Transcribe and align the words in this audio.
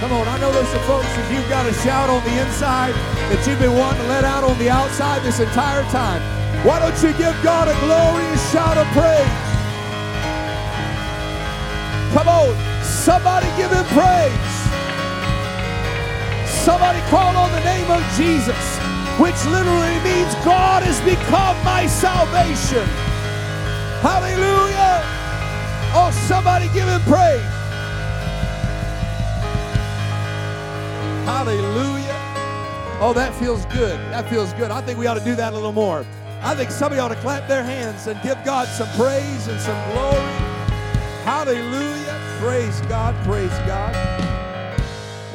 Come 0.00 0.12
on, 0.16 0.26
I 0.26 0.40
know 0.40 0.50
there's 0.50 0.72
some 0.72 0.80
folks 0.88 1.12
that 1.12 1.28
you've 1.28 1.44
got 1.52 1.68
a 1.68 1.76
shout 1.84 2.08
on 2.08 2.24
the 2.24 2.32
inside 2.40 2.96
that 3.28 3.44
you've 3.44 3.60
been 3.60 3.76
wanting 3.76 4.00
to 4.00 4.08
let 4.08 4.24
out 4.24 4.48
on 4.48 4.56
the 4.56 4.72
outside 4.72 5.20
this 5.20 5.44
entire 5.44 5.84
time. 5.92 6.24
Why 6.64 6.80
don't 6.80 6.96
you 7.04 7.12
give 7.20 7.36
God 7.44 7.68
a 7.68 7.76
glorious 7.84 8.40
shout 8.48 8.80
of 8.80 8.88
praise? 8.96 9.36
Come 12.16 12.32
on, 12.32 12.56
somebody 12.80 13.44
give 13.60 13.68
him 13.68 13.84
praise. 13.92 14.48
Somebody 16.64 17.04
call 17.12 17.36
on 17.36 17.52
the 17.52 17.64
name 17.68 17.92
of 17.92 18.00
Jesus, 18.16 18.64
which 19.20 19.36
literally 19.52 20.00
means 20.00 20.32
God 20.40 20.80
has 20.80 20.96
become 21.04 21.60
my 21.60 21.84
salvation. 21.84 22.88
Hallelujah. 24.00 25.04
Oh, 25.92 26.08
somebody 26.24 26.72
give 26.72 26.88
him 26.88 27.04
praise. 27.04 27.59
Hallelujah. 31.30 32.18
Oh, 33.00 33.12
that 33.14 33.32
feels 33.36 33.64
good. 33.66 33.98
That 34.10 34.28
feels 34.28 34.52
good. 34.54 34.72
I 34.72 34.82
think 34.82 34.98
we 34.98 35.06
ought 35.06 35.14
to 35.14 35.24
do 35.24 35.36
that 35.36 35.52
a 35.52 35.56
little 35.56 35.70
more. 35.70 36.04
I 36.42 36.56
think 36.56 36.72
somebody 36.72 37.00
ought 37.00 37.08
to 37.08 37.14
clap 37.14 37.46
their 37.46 37.62
hands 37.62 38.08
and 38.08 38.20
give 38.20 38.36
God 38.44 38.66
some 38.66 38.88
praise 38.88 39.46
and 39.46 39.60
some 39.60 39.92
glory. 39.92 40.18
Hallelujah. 41.22 42.20
Praise 42.40 42.80
God. 42.82 43.14
Praise 43.24 43.56
God. 43.60 43.94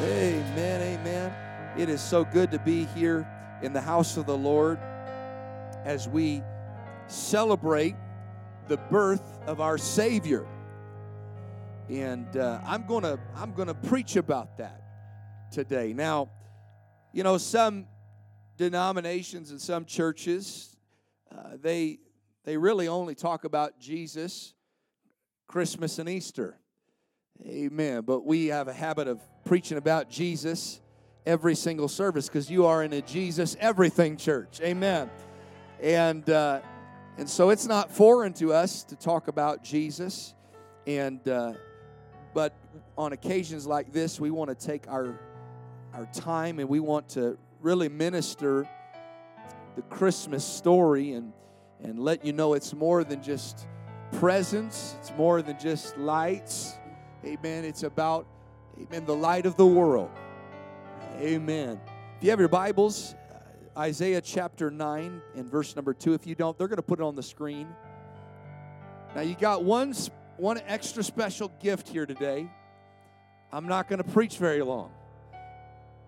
Amen. 0.01 0.81
Amen. 0.81 1.33
It 1.77 1.87
is 1.87 2.01
so 2.01 2.25
good 2.25 2.51
to 2.51 2.59
be 2.59 2.83
here 2.93 3.25
in 3.61 3.71
the 3.71 3.81
house 3.81 4.17
of 4.17 4.25
the 4.25 4.37
Lord 4.37 4.77
as 5.85 6.09
we 6.09 6.43
celebrate 7.07 7.95
the 8.67 8.77
birth 8.77 9.39
of 9.47 9.61
our 9.61 9.77
Savior. 9.77 10.45
And 11.89 12.35
uh, 12.35 12.59
I'm 12.65 12.85
gonna 12.85 13.17
I'm 13.35 13.53
gonna 13.53 13.73
preach 13.73 14.17
about 14.17 14.57
that 14.57 14.84
today. 15.51 15.93
Now, 15.93 16.29
you 17.13 17.23
know, 17.23 17.37
some 17.37 17.87
denominations 18.57 19.51
and 19.51 19.61
some 19.61 19.85
churches, 19.85 20.75
uh, 21.31 21.57
they 21.61 21.99
they 22.43 22.57
really 22.57 22.87
only 22.87 23.15
talk 23.15 23.43
about 23.43 23.79
Jesus, 23.79 24.53
Christmas 25.47 25.97
and 25.99 26.07
Easter. 26.07 26.57
Amen. 27.43 28.01
But 28.01 28.25
we 28.25 28.47
have 28.47 28.67
a 28.67 28.73
habit 28.73 29.07
of 29.07 29.19
preaching 29.43 29.77
about 29.77 30.09
Jesus 30.09 30.79
every 31.25 31.55
single 31.55 31.87
service 31.87 32.27
because 32.27 32.49
you 32.49 32.65
are 32.65 32.83
in 32.83 32.93
a 32.93 33.01
Jesus 33.01 33.57
everything 33.59 34.15
church. 34.15 34.61
Amen. 34.61 35.09
And 35.81 36.29
uh, 36.29 36.61
and 37.17 37.29
so 37.29 37.49
it's 37.49 37.65
not 37.65 37.91
foreign 37.91 38.33
to 38.33 38.53
us 38.53 38.83
to 38.85 38.95
talk 38.95 39.27
about 39.27 39.63
Jesus, 39.63 40.33
and 40.85 41.25
uh, 41.27 41.53
but 42.33 42.53
on 42.97 43.13
occasions 43.13 43.65
like 43.65 43.91
this, 43.91 44.19
we 44.19 44.31
want 44.31 44.49
to 44.57 44.65
take 44.65 44.87
our 44.87 45.19
our 45.95 46.05
time 46.07 46.59
and 46.59 46.67
we 46.67 46.81
want 46.81 47.07
to 47.07 47.37
really 47.61 47.87
minister 47.87 48.67
the 49.77 49.81
Christmas 49.83 50.43
story 50.43 51.13
and 51.13 51.31
and 51.81 51.99
let 51.99 52.25
you 52.25 52.33
know 52.33 52.53
it's 52.53 52.73
more 52.73 53.03
than 53.03 53.21
just 53.21 53.67
presents, 54.13 54.95
it's 54.99 55.11
more 55.17 55.41
than 55.41 55.57
just 55.59 55.97
lights. 55.97 56.73
Amen. 57.23 57.63
It's 57.63 57.83
about 57.83 58.27
amen 58.79 59.05
the 59.05 59.15
light 59.15 59.45
of 59.45 59.55
the 59.55 59.65
world. 59.65 60.09
Amen. 61.19 61.79
If 62.17 62.23
you 62.23 62.29
have 62.29 62.39
your 62.39 62.49
Bibles, 62.49 63.15
uh, 63.33 63.79
Isaiah 63.79 64.21
chapter 64.21 64.71
9 64.71 65.21
and 65.35 65.49
verse 65.49 65.75
number 65.75 65.93
2. 65.93 66.13
If 66.13 66.27
you 66.27 66.35
don't, 66.35 66.57
they're 66.57 66.67
going 66.67 66.77
to 66.77 66.83
put 66.83 66.99
it 66.99 67.03
on 67.03 67.15
the 67.15 67.23
screen. 67.23 67.67
Now 69.15 69.21
you 69.21 69.35
got 69.35 69.63
one 69.63 69.93
one 70.37 70.59
extra 70.67 71.03
special 71.03 71.49
gift 71.61 71.87
here 71.87 72.05
today. 72.05 72.49
I'm 73.51 73.67
not 73.67 73.87
going 73.87 74.03
to 74.03 74.09
preach 74.09 74.37
very 74.37 74.61
long. 74.61 74.91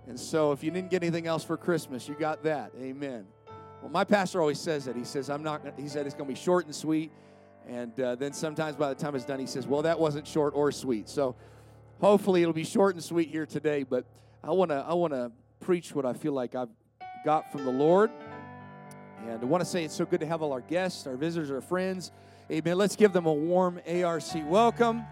And 0.07 0.17
so 0.17 0.53
if 0.53 0.63
you 0.63 0.71
didn't 0.71 0.89
get 0.89 1.03
anything 1.03 1.27
else 1.27 1.43
for 1.43 1.57
Christmas, 1.57 2.07
you 2.07 2.15
got 2.15 2.43
that. 2.43 2.71
Amen. 2.79 3.25
Well, 3.81 3.91
my 3.91 4.05
pastor 4.05 4.39
always 4.39 4.59
says 4.59 4.85
that. 4.85 4.95
He 4.95 5.03
says, 5.03 5.29
I'm 5.29 5.43
not, 5.43 5.61
he 5.77 5.89
said 5.89 6.05
it's 6.05 6.15
going 6.15 6.27
to 6.27 6.33
be 6.33 6.39
short 6.39 6.65
and 6.65 6.73
sweet. 6.73 7.11
And 7.67 7.99
uh, 7.99 8.15
then 8.15 8.31
sometimes 8.31 8.77
by 8.77 8.89
the 8.89 8.95
time 8.95 9.15
it's 9.15 9.25
done, 9.25 9.39
he 9.39 9.45
says, 9.45 9.67
well, 9.67 9.81
that 9.81 9.99
wasn't 9.99 10.25
short 10.25 10.53
or 10.55 10.71
sweet. 10.71 11.09
So 11.09 11.35
hopefully 11.99 12.41
it'll 12.41 12.53
be 12.53 12.63
short 12.63 12.95
and 12.95 13.03
sweet 13.03 13.29
here 13.29 13.45
today. 13.45 13.83
But 13.83 14.05
I 14.43 14.51
want 14.51 14.71
to, 14.71 14.77
I 14.87 14.93
want 14.93 15.11
to 15.11 15.31
preach 15.59 15.93
what 15.93 16.05
I 16.05 16.13
feel 16.13 16.31
like 16.31 16.55
I've 16.55 16.69
got 17.25 17.51
from 17.51 17.65
the 17.65 17.71
Lord. 17.71 18.09
And 19.25 19.41
I 19.41 19.45
want 19.45 19.61
to 19.61 19.69
say 19.69 19.83
it's 19.83 19.95
so 19.95 20.05
good 20.05 20.21
to 20.21 20.25
have 20.25 20.41
all 20.41 20.53
our 20.53 20.61
guests, 20.61 21.05
our 21.05 21.17
visitors, 21.17 21.51
our 21.51 21.59
friends. 21.59 22.11
Amen. 22.49 22.77
Let's 22.77 22.95
give 22.95 23.11
them 23.11 23.25
a 23.25 23.33
warm 23.33 23.81
ARC 23.85 24.23
welcome. 24.45 25.03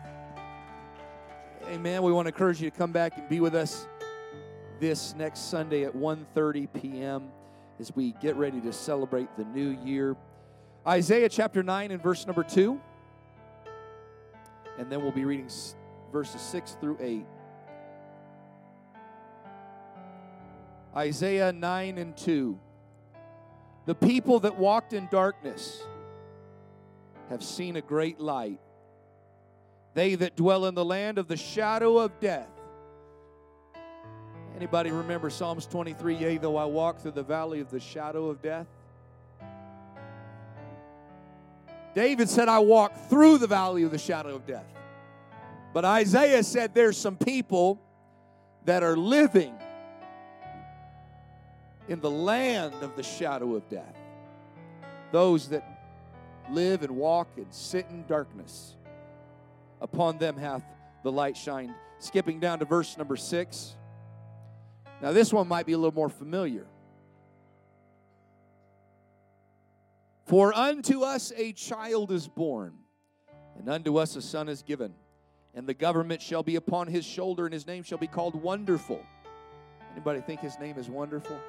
Amen. 1.67 2.01
We 2.01 2.13
want 2.13 2.27
to 2.27 2.33
encourage 2.33 2.61
you 2.61 2.69
to 2.69 2.77
come 2.77 2.93
back 2.93 3.17
and 3.17 3.27
be 3.27 3.41
with 3.41 3.55
us 3.55 3.87
this 4.79 5.15
next 5.15 5.49
Sunday 5.49 5.83
at 5.83 5.95
1:30 5.95 6.67
p.m. 6.73 7.29
as 7.79 7.95
we 7.95 8.13
get 8.21 8.35
ready 8.35 8.61
to 8.61 8.73
celebrate 8.73 9.29
the 9.37 9.45
new 9.45 9.77
year. 9.83 10.15
Isaiah 10.87 11.29
chapter 11.29 11.63
9 11.63 11.91
and 11.91 12.01
verse 12.01 12.25
number 12.25 12.43
2. 12.43 12.79
And 14.77 14.91
then 14.91 15.01
we'll 15.01 15.11
be 15.11 15.25
reading 15.25 15.49
verses 16.11 16.41
6 16.41 16.77
through 16.79 16.97
8. 16.99 17.25
Isaiah 20.95 21.51
9 21.51 21.97
and 21.97 22.15
2. 22.15 22.59
The 23.85 23.95
people 23.95 24.39
that 24.41 24.57
walked 24.57 24.93
in 24.93 25.07
darkness 25.11 25.81
have 27.29 27.43
seen 27.43 27.75
a 27.75 27.81
great 27.81 28.19
light. 28.19 28.59
They 29.93 30.15
that 30.15 30.35
dwell 30.35 30.65
in 30.65 30.75
the 30.75 30.85
land 30.85 31.17
of 31.17 31.27
the 31.27 31.37
shadow 31.37 31.97
of 31.97 32.19
death. 32.19 32.49
Anybody 34.55 34.91
remember 34.91 35.29
Psalms 35.29 35.65
23? 35.65 36.15
Yea, 36.15 36.37
though 36.37 36.55
I 36.55 36.63
walk 36.63 36.99
through 36.99 37.11
the 37.11 37.23
valley 37.23 37.59
of 37.59 37.69
the 37.69 37.79
shadow 37.79 38.27
of 38.29 38.41
death. 38.41 38.67
David 41.93 42.29
said, 42.29 42.47
I 42.47 42.59
walk 42.59 43.09
through 43.09 43.37
the 43.37 43.47
valley 43.47 43.83
of 43.83 43.91
the 43.91 43.97
shadow 43.97 44.33
of 44.35 44.47
death. 44.47 44.67
But 45.73 45.83
Isaiah 45.83 46.41
said 46.43 46.73
there's 46.73 46.97
some 46.97 47.17
people 47.17 47.81
that 48.63 48.81
are 48.81 48.95
living 48.95 49.53
in 51.89 51.99
the 51.99 52.09
land 52.09 52.75
of 52.81 52.95
the 52.95 53.03
shadow 53.03 53.55
of 53.55 53.69
death. 53.69 53.95
Those 55.11 55.49
that 55.49 55.65
live 56.49 56.81
and 56.81 56.95
walk 56.95 57.27
and 57.35 57.47
sit 57.53 57.87
in 57.89 58.05
darkness. 58.07 58.75
Upon 59.81 60.17
them 60.17 60.37
hath 60.37 60.63
the 61.03 61.11
light 61.11 61.35
shined. 61.35 61.73
Skipping 61.99 62.39
down 62.39 62.59
to 62.59 62.65
verse 62.65 62.97
number 62.97 63.17
six. 63.17 63.75
Now, 65.01 65.11
this 65.11 65.33
one 65.33 65.47
might 65.47 65.65
be 65.65 65.73
a 65.73 65.77
little 65.77 65.93
more 65.93 66.09
familiar. 66.09 66.67
For 70.25 70.53
unto 70.53 71.03
us 71.03 71.31
a 71.35 71.53
child 71.53 72.11
is 72.11 72.27
born, 72.27 72.73
and 73.59 73.69
unto 73.69 73.97
us 73.97 74.15
a 74.15 74.21
son 74.21 74.49
is 74.49 74.63
given, 74.63 74.93
and 75.53 75.67
the 75.67 75.73
government 75.73 76.21
shall 76.21 76.41
be 76.41 76.55
upon 76.55 76.87
his 76.87 77.05
shoulder, 77.05 77.45
and 77.45 77.53
his 77.53 77.67
name 77.67 77.83
shall 77.83 77.99
be 77.99 78.07
called 78.07 78.35
Wonderful. 78.35 79.01
Anybody 79.91 80.21
think 80.21 80.41
his 80.41 80.57
name 80.59 80.77
is 80.77 80.89
wonderful? 80.89 81.39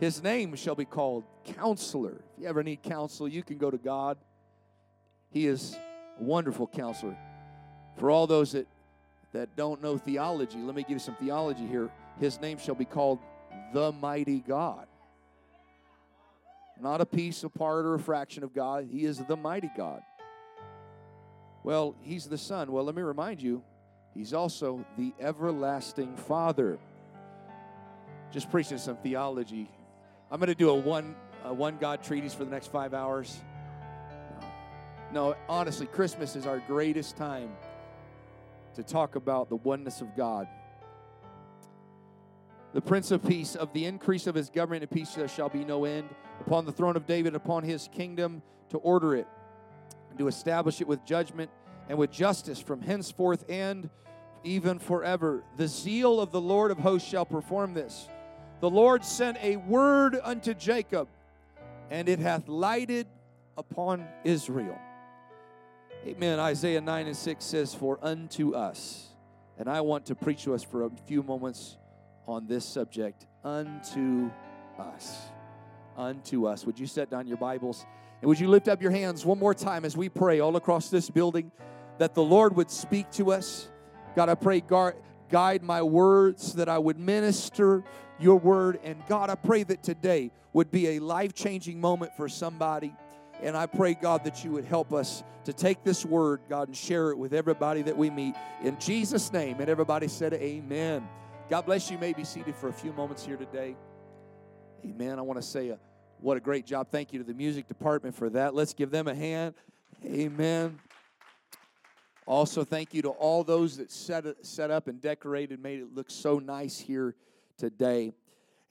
His 0.00 0.22
name 0.22 0.56
shall 0.56 0.74
be 0.74 0.86
called 0.86 1.24
Counselor. 1.44 2.22
If 2.32 2.42
you 2.42 2.48
ever 2.48 2.62
need 2.62 2.82
counsel, 2.82 3.28
you 3.28 3.42
can 3.42 3.58
go 3.58 3.70
to 3.70 3.76
God. 3.76 4.16
He 5.30 5.46
is 5.46 5.76
a 6.18 6.22
wonderful 6.22 6.66
counselor. 6.66 7.16
For 7.96 8.10
all 8.10 8.26
those 8.26 8.52
that, 8.52 8.66
that 9.32 9.56
don't 9.56 9.82
know 9.82 9.96
theology, 9.96 10.58
let 10.58 10.74
me 10.74 10.82
give 10.82 10.92
you 10.92 10.98
some 10.98 11.16
theology 11.16 11.66
here. 11.66 11.90
His 12.18 12.40
name 12.40 12.58
shall 12.58 12.74
be 12.74 12.84
called 12.84 13.18
the 13.72 13.92
mighty 13.92 14.40
God. 14.40 14.86
Not 16.80 17.00
a 17.00 17.06
piece, 17.06 17.44
a 17.44 17.48
part, 17.48 17.84
or 17.84 17.94
a 17.94 17.98
fraction 17.98 18.42
of 18.42 18.54
God. 18.54 18.88
He 18.90 19.04
is 19.04 19.18
the 19.18 19.36
mighty 19.36 19.70
God. 19.76 20.02
Well, 21.62 21.94
he's 22.00 22.26
the 22.26 22.38
Son. 22.38 22.72
Well, 22.72 22.84
let 22.84 22.94
me 22.94 23.02
remind 23.02 23.42
you, 23.42 23.62
he's 24.14 24.32
also 24.32 24.84
the 24.96 25.12
everlasting 25.20 26.16
Father. 26.16 26.78
Just 28.32 28.50
preaching 28.50 28.78
some 28.78 28.96
theology 28.96 29.68
I'm 30.32 30.38
going 30.38 30.46
to 30.46 30.54
do 30.54 30.70
a 30.70 30.74
one, 30.74 31.16
a 31.44 31.52
one 31.52 31.76
God 31.78 32.04
treatise 32.04 32.32
for 32.32 32.44
the 32.44 32.50
next 32.52 32.70
five 32.70 32.94
hours. 32.94 33.40
No. 35.12 35.30
no, 35.30 35.36
honestly, 35.48 35.86
Christmas 35.86 36.36
is 36.36 36.46
our 36.46 36.60
greatest 36.60 37.16
time 37.16 37.50
to 38.74 38.82
talk 38.82 39.16
about 39.16 39.48
the 39.48 39.56
oneness 39.56 40.00
of 40.00 40.16
God. 40.16 40.48
The 42.72 42.80
Prince 42.80 43.10
of 43.10 43.26
Peace, 43.26 43.56
of 43.56 43.72
the 43.72 43.84
increase 43.84 44.26
of 44.26 44.34
his 44.34 44.48
government 44.48 44.82
and 44.82 44.90
peace 44.90 45.14
there 45.14 45.26
shall 45.26 45.48
be 45.48 45.64
no 45.64 45.84
end. 45.84 46.08
Upon 46.40 46.64
the 46.64 46.72
throne 46.72 46.96
of 46.96 47.06
David, 47.06 47.34
upon 47.34 47.64
his 47.64 47.88
kingdom, 47.92 48.42
to 48.70 48.78
order 48.78 49.16
it, 49.16 49.26
and 50.08 50.18
to 50.18 50.28
establish 50.28 50.80
it 50.80 50.86
with 50.86 51.04
judgment 51.04 51.50
and 51.88 51.98
with 51.98 52.12
justice 52.12 52.60
from 52.60 52.80
henceforth 52.80 53.44
and 53.48 53.90
even 54.44 54.78
forever. 54.78 55.42
The 55.56 55.66
zeal 55.66 56.20
of 56.20 56.30
the 56.30 56.40
Lord 56.40 56.70
of 56.70 56.78
hosts 56.78 57.08
shall 57.08 57.26
perform 57.26 57.74
this. 57.74 58.08
The 58.60 58.70
Lord 58.70 59.04
sent 59.04 59.38
a 59.42 59.56
word 59.56 60.16
unto 60.22 60.54
Jacob, 60.54 61.08
and 61.90 62.08
it 62.08 62.20
hath 62.20 62.48
lighted 62.48 63.08
upon 63.58 64.06
Israel. 64.22 64.78
Amen. 66.06 66.40
Isaiah 66.40 66.80
9 66.80 67.08
and 67.08 67.16
6 67.16 67.44
says, 67.44 67.74
For 67.74 67.98
unto 68.00 68.54
us 68.54 69.08
And 69.58 69.68
I 69.68 69.82
want 69.82 70.06
to 70.06 70.14
preach 70.14 70.44
to 70.44 70.54
us 70.54 70.62
for 70.62 70.84
a 70.84 70.90
few 71.06 71.22
moments 71.22 71.76
on 72.26 72.46
this 72.46 72.64
subject 72.64 73.26
unto 73.44 74.30
us. 74.78 75.18
Unto 75.98 76.46
us. 76.46 76.64
Would 76.64 76.80
you 76.80 76.86
set 76.86 77.10
down 77.10 77.26
your 77.26 77.36
Bibles? 77.36 77.84
And 78.22 78.28
would 78.30 78.40
you 78.40 78.48
lift 78.48 78.66
up 78.66 78.80
your 78.80 78.90
hands 78.90 79.26
one 79.26 79.38
more 79.38 79.52
time 79.52 79.84
as 79.84 79.94
we 79.94 80.08
pray 80.08 80.40
all 80.40 80.56
across 80.56 80.88
this 80.88 81.10
building 81.10 81.52
that 81.98 82.14
the 82.14 82.22
Lord 82.22 82.56
would 82.56 82.70
speak 82.70 83.10
to 83.12 83.32
us? 83.32 83.68
God, 84.16 84.30
I 84.30 84.36
pray, 84.36 84.62
guide 85.28 85.62
my 85.62 85.82
words, 85.82 86.54
that 86.54 86.70
I 86.70 86.78
would 86.78 86.98
minister 86.98 87.84
your 88.18 88.38
word. 88.38 88.80
And 88.82 89.02
God, 89.06 89.28
I 89.28 89.34
pray 89.34 89.64
that 89.64 89.82
today 89.82 90.30
would 90.54 90.70
be 90.70 90.96
a 90.96 90.98
life 90.98 91.34
changing 91.34 91.78
moment 91.78 92.16
for 92.16 92.26
somebody. 92.26 92.94
And 93.42 93.56
I 93.56 93.66
pray, 93.66 93.94
God, 93.94 94.24
that 94.24 94.44
you 94.44 94.52
would 94.52 94.64
help 94.64 94.92
us 94.92 95.22
to 95.44 95.52
take 95.52 95.82
this 95.82 96.04
word, 96.04 96.40
God, 96.48 96.68
and 96.68 96.76
share 96.76 97.10
it 97.10 97.18
with 97.18 97.32
everybody 97.32 97.82
that 97.82 97.96
we 97.96 98.10
meet. 98.10 98.34
In 98.62 98.78
Jesus' 98.78 99.32
name. 99.32 99.60
And 99.60 99.68
everybody 99.68 100.08
said, 100.08 100.34
Amen. 100.34 101.08
God 101.48 101.62
bless 101.62 101.90
you. 101.90 101.96
you 101.96 102.00
may 102.00 102.12
be 102.12 102.24
seated 102.24 102.54
for 102.54 102.68
a 102.68 102.72
few 102.72 102.92
moments 102.92 103.24
here 103.24 103.36
today. 103.36 103.76
Amen. 104.84 105.18
I 105.18 105.22
want 105.22 105.40
to 105.40 105.46
say 105.46 105.70
a, 105.70 105.78
what 106.20 106.36
a 106.36 106.40
great 106.40 106.66
job. 106.66 106.88
Thank 106.90 107.12
you 107.12 107.18
to 107.18 107.24
the 107.24 107.34
music 107.34 107.66
department 107.66 108.14
for 108.14 108.30
that. 108.30 108.54
Let's 108.54 108.74
give 108.74 108.90
them 108.90 109.08
a 109.08 109.14
hand. 109.14 109.54
Amen. 110.04 110.78
Also, 112.26 112.62
thank 112.62 112.94
you 112.94 113.02
to 113.02 113.08
all 113.08 113.42
those 113.42 113.78
that 113.78 113.90
set, 113.90 114.24
set 114.42 114.70
up 114.70 114.86
and 114.86 115.00
decorated, 115.00 115.60
made 115.60 115.80
it 115.80 115.94
look 115.94 116.10
so 116.10 116.38
nice 116.38 116.78
here 116.78 117.16
today. 117.58 118.12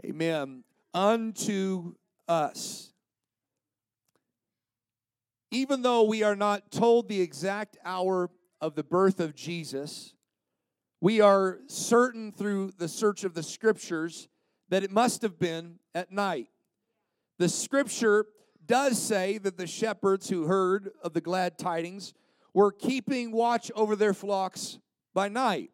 Amen. 0.05 0.63
Unto 0.93 1.95
us. 2.27 2.93
Even 5.51 5.81
though 5.81 6.03
we 6.03 6.23
are 6.23 6.35
not 6.35 6.71
told 6.71 7.07
the 7.07 7.21
exact 7.21 7.77
hour 7.83 8.29
of 8.61 8.75
the 8.75 8.83
birth 8.83 9.19
of 9.19 9.35
Jesus, 9.35 10.13
we 11.01 11.21
are 11.21 11.59
certain 11.67 12.31
through 12.31 12.71
the 12.77 12.87
search 12.87 13.23
of 13.23 13.33
the 13.33 13.43
scriptures 13.43 14.27
that 14.69 14.83
it 14.83 14.91
must 14.91 15.21
have 15.21 15.39
been 15.39 15.79
at 15.95 16.11
night. 16.11 16.49
The 17.37 17.49
scripture 17.49 18.25
does 18.65 19.01
say 19.01 19.37
that 19.39 19.57
the 19.57 19.65
shepherds 19.65 20.29
who 20.29 20.45
heard 20.45 20.91
of 21.01 21.13
the 21.13 21.21
glad 21.21 21.57
tidings 21.57 22.13
were 22.53 22.71
keeping 22.71 23.31
watch 23.31 23.71
over 23.75 23.95
their 23.95 24.13
flocks 24.13 24.77
by 25.13 25.29
night. 25.29 25.71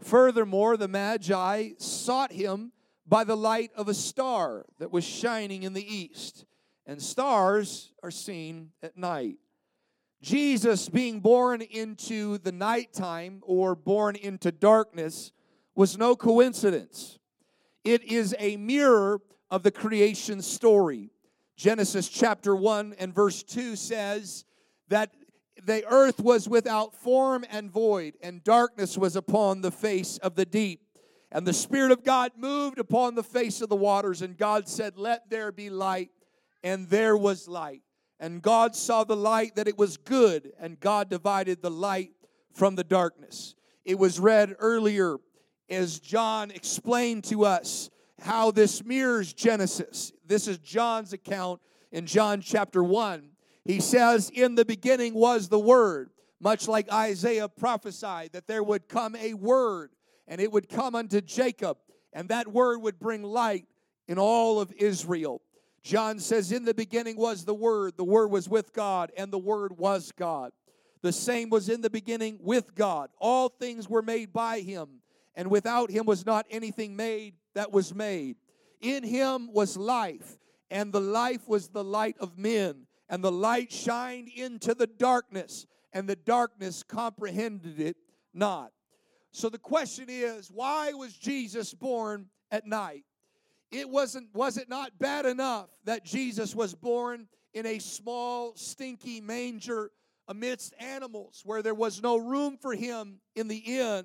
Furthermore, 0.00 0.76
the 0.76 0.88
Magi 0.88 1.70
sought 1.78 2.32
him 2.32 2.72
by 3.06 3.24
the 3.24 3.36
light 3.36 3.70
of 3.74 3.88
a 3.88 3.94
star 3.94 4.66
that 4.78 4.92
was 4.92 5.04
shining 5.04 5.62
in 5.62 5.72
the 5.72 5.94
east, 5.94 6.44
and 6.86 7.00
stars 7.00 7.92
are 8.02 8.10
seen 8.10 8.70
at 8.82 8.96
night. 8.96 9.36
Jesus 10.22 10.88
being 10.88 11.20
born 11.20 11.62
into 11.62 12.38
the 12.38 12.52
nighttime 12.52 13.40
or 13.42 13.74
born 13.74 14.14
into 14.16 14.52
darkness 14.52 15.32
was 15.74 15.98
no 15.98 16.14
coincidence. 16.14 17.18
It 17.84 18.04
is 18.04 18.34
a 18.38 18.56
mirror 18.56 19.20
of 19.50 19.64
the 19.64 19.72
creation 19.72 20.40
story. 20.40 21.10
Genesis 21.56 22.08
chapter 22.08 22.54
1 22.54 22.94
and 22.98 23.14
verse 23.14 23.42
2 23.42 23.76
says 23.76 24.44
that 24.88 25.10
the 25.64 25.84
earth 25.86 26.20
was 26.20 26.48
without 26.48 26.94
form 26.94 27.44
and 27.50 27.70
void, 27.70 28.14
and 28.22 28.42
darkness 28.42 28.96
was 28.96 29.16
upon 29.16 29.60
the 29.60 29.70
face 29.70 30.18
of 30.18 30.34
the 30.34 30.44
deep. 30.44 30.80
And 31.30 31.46
the 31.46 31.52
Spirit 31.52 31.92
of 31.92 32.04
God 32.04 32.32
moved 32.36 32.78
upon 32.78 33.14
the 33.14 33.22
face 33.22 33.60
of 33.60 33.68
the 33.68 33.76
waters, 33.76 34.22
and 34.22 34.36
God 34.36 34.68
said, 34.68 34.96
Let 34.96 35.30
there 35.30 35.52
be 35.52 35.70
light. 35.70 36.10
And 36.62 36.88
there 36.88 37.16
was 37.16 37.48
light. 37.48 37.82
And 38.20 38.40
God 38.40 38.76
saw 38.76 39.02
the 39.02 39.16
light 39.16 39.56
that 39.56 39.66
it 39.66 39.76
was 39.76 39.96
good, 39.96 40.52
and 40.60 40.78
God 40.78 41.10
divided 41.10 41.60
the 41.60 41.70
light 41.70 42.12
from 42.54 42.76
the 42.76 42.84
darkness. 42.84 43.56
It 43.84 43.98
was 43.98 44.20
read 44.20 44.54
earlier 44.60 45.16
as 45.68 45.98
John 45.98 46.50
explained 46.50 47.24
to 47.24 47.44
us 47.44 47.90
how 48.20 48.50
this 48.52 48.84
mirrors 48.84 49.32
Genesis. 49.32 50.12
This 50.24 50.46
is 50.46 50.58
John's 50.58 51.12
account 51.12 51.60
in 51.90 52.06
John 52.06 52.40
chapter 52.40 52.84
1. 52.84 53.30
He 53.64 53.80
says, 53.80 54.30
In 54.30 54.54
the 54.54 54.64
beginning 54.64 55.14
was 55.14 55.48
the 55.48 55.58
Word, 55.58 56.10
much 56.40 56.68
like 56.68 56.92
Isaiah 56.92 57.48
prophesied 57.48 58.32
that 58.32 58.46
there 58.46 58.62
would 58.62 58.88
come 58.88 59.16
a 59.16 59.34
Word, 59.34 59.90
and 60.28 60.40
it 60.40 60.52
would 60.52 60.68
come 60.68 60.94
unto 60.94 61.20
Jacob, 61.20 61.78
and 62.12 62.28
that 62.28 62.48
Word 62.48 62.82
would 62.82 62.98
bring 62.98 63.22
light 63.22 63.66
in 64.06 64.18
all 64.18 64.60
of 64.60 64.72
Israel. 64.72 65.42
John 65.82 66.18
says, 66.18 66.52
In 66.52 66.64
the 66.64 66.74
beginning 66.74 67.16
was 67.16 67.44
the 67.44 67.54
Word, 67.54 67.96
the 67.96 68.04
Word 68.04 68.28
was 68.28 68.48
with 68.48 68.72
God, 68.72 69.10
and 69.16 69.32
the 69.32 69.38
Word 69.38 69.78
was 69.78 70.12
God. 70.12 70.52
The 71.02 71.12
same 71.12 71.50
was 71.50 71.68
in 71.68 71.80
the 71.80 71.90
beginning 71.90 72.38
with 72.40 72.74
God. 72.74 73.10
All 73.18 73.48
things 73.48 73.88
were 73.88 74.02
made 74.02 74.32
by 74.32 74.60
Him, 74.60 75.00
and 75.34 75.50
without 75.50 75.90
Him 75.90 76.06
was 76.06 76.24
not 76.24 76.46
anything 76.50 76.94
made 76.94 77.34
that 77.54 77.72
was 77.72 77.94
made. 77.94 78.36
In 78.80 79.02
Him 79.02 79.52
was 79.52 79.76
life, 79.76 80.38
and 80.70 80.92
the 80.92 81.00
life 81.00 81.48
was 81.48 81.68
the 81.68 81.84
light 81.84 82.16
of 82.20 82.38
men 82.38 82.86
and 83.12 83.22
the 83.22 83.30
light 83.30 83.70
shined 83.70 84.28
into 84.34 84.74
the 84.74 84.86
darkness, 84.86 85.66
and 85.92 86.08
the 86.08 86.16
darkness 86.16 86.82
comprehended 86.82 87.78
it 87.78 87.98
not. 88.32 88.72
So 89.32 89.50
the 89.50 89.58
question 89.58 90.06
is, 90.08 90.50
why 90.50 90.94
was 90.94 91.12
Jesus 91.12 91.74
born 91.74 92.30
at 92.50 92.66
night? 92.66 93.04
It 93.72 93.88
wasn't 93.88 94.28
was 94.34 94.58
it 94.58 94.68
not 94.68 94.98
bad 94.98 95.26
enough 95.26 95.70
that 95.84 96.04
Jesus 96.04 96.54
was 96.54 96.74
born 96.74 97.26
in 97.54 97.66
a 97.66 97.78
small 97.78 98.54
stinky 98.54 99.20
manger 99.20 99.90
amidst 100.28 100.74
animals 100.78 101.42
where 101.44 101.62
there 101.62 101.74
was 101.74 102.00
no 102.00 102.16
room 102.16 102.56
for 102.56 102.74
him 102.74 103.18
in 103.34 103.48
the 103.48 103.56
inn 103.56 104.04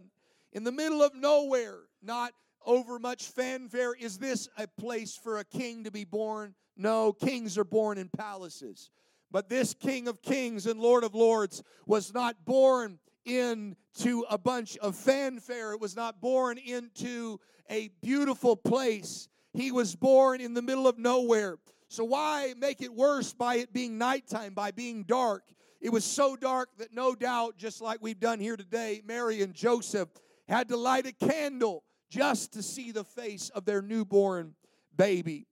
in 0.53 0.63
the 0.63 0.71
middle 0.71 1.03
of 1.03 1.13
nowhere, 1.13 1.81
not 2.01 2.31
over 2.65 2.97
much 2.97 3.25
fanfare. 3.25 3.93
Is 3.93 4.17
this 4.17 4.49
a 4.57 4.67
place 4.67 5.15
for 5.15 5.37
a 5.37 5.45
king 5.45 5.83
to 5.83 5.91
be 5.91 6.03
born? 6.03 6.55
No, 6.75 7.13
kings 7.13 7.57
are 7.57 7.63
born 7.63 7.97
in 7.97 8.09
palaces. 8.09 8.89
But 9.29 9.49
this 9.49 9.73
King 9.73 10.07
of 10.07 10.21
Kings 10.21 10.65
and 10.65 10.79
Lord 10.79 11.03
of 11.03 11.13
Lords 11.13 11.61
was 11.85 12.13
not 12.13 12.45
born 12.45 12.97
into 13.25 14.25
a 14.29 14.37
bunch 14.37 14.77
of 14.77 14.95
fanfare. 14.95 15.73
It 15.73 15.81
was 15.81 15.95
not 15.95 16.21
born 16.21 16.57
into 16.57 17.39
a 17.69 17.89
beautiful 18.01 18.55
place. 18.55 19.27
He 19.53 19.71
was 19.71 19.95
born 19.95 20.41
in 20.41 20.53
the 20.53 20.61
middle 20.61 20.87
of 20.87 20.97
nowhere. 20.97 21.57
So, 21.89 22.03
why 22.03 22.53
make 22.57 22.81
it 22.81 22.93
worse 22.93 23.33
by 23.33 23.55
it 23.55 23.73
being 23.73 23.97
nighttime, 23.97 24.53
by 24.53 24.71
being 24.71 25.03
dark? 25.03 25.43
It 25.79 25.91
was 25.91 26.03
so 26.03 26.35
dark 26.35 26.69
that 26.77 26.93
no 26.93 27.15
doubt, 27.15 27.57
just 27.57 27.81
like 27.81 27.99
we've 28.01 28.19
done 28.19 28.39
here 28.39 28.57
today, 28.57 29.01
Mary 29.05 29.41
and 29.41 29.53
Joseph 29.53 30.09
had 30.47 30.69
to 30.69 30.77
light 30.77 31.05
a 31.05 31.11
candle 31.11 31.83
just 32.09 32.53
to 32.53 32.63
see 32.63 32.91
the 32.91 33.03
face 33.03 33.49
of 33.49 33.65
their 33.65 33.81
newborn 33.81 34.55
baby. 34.95 35.47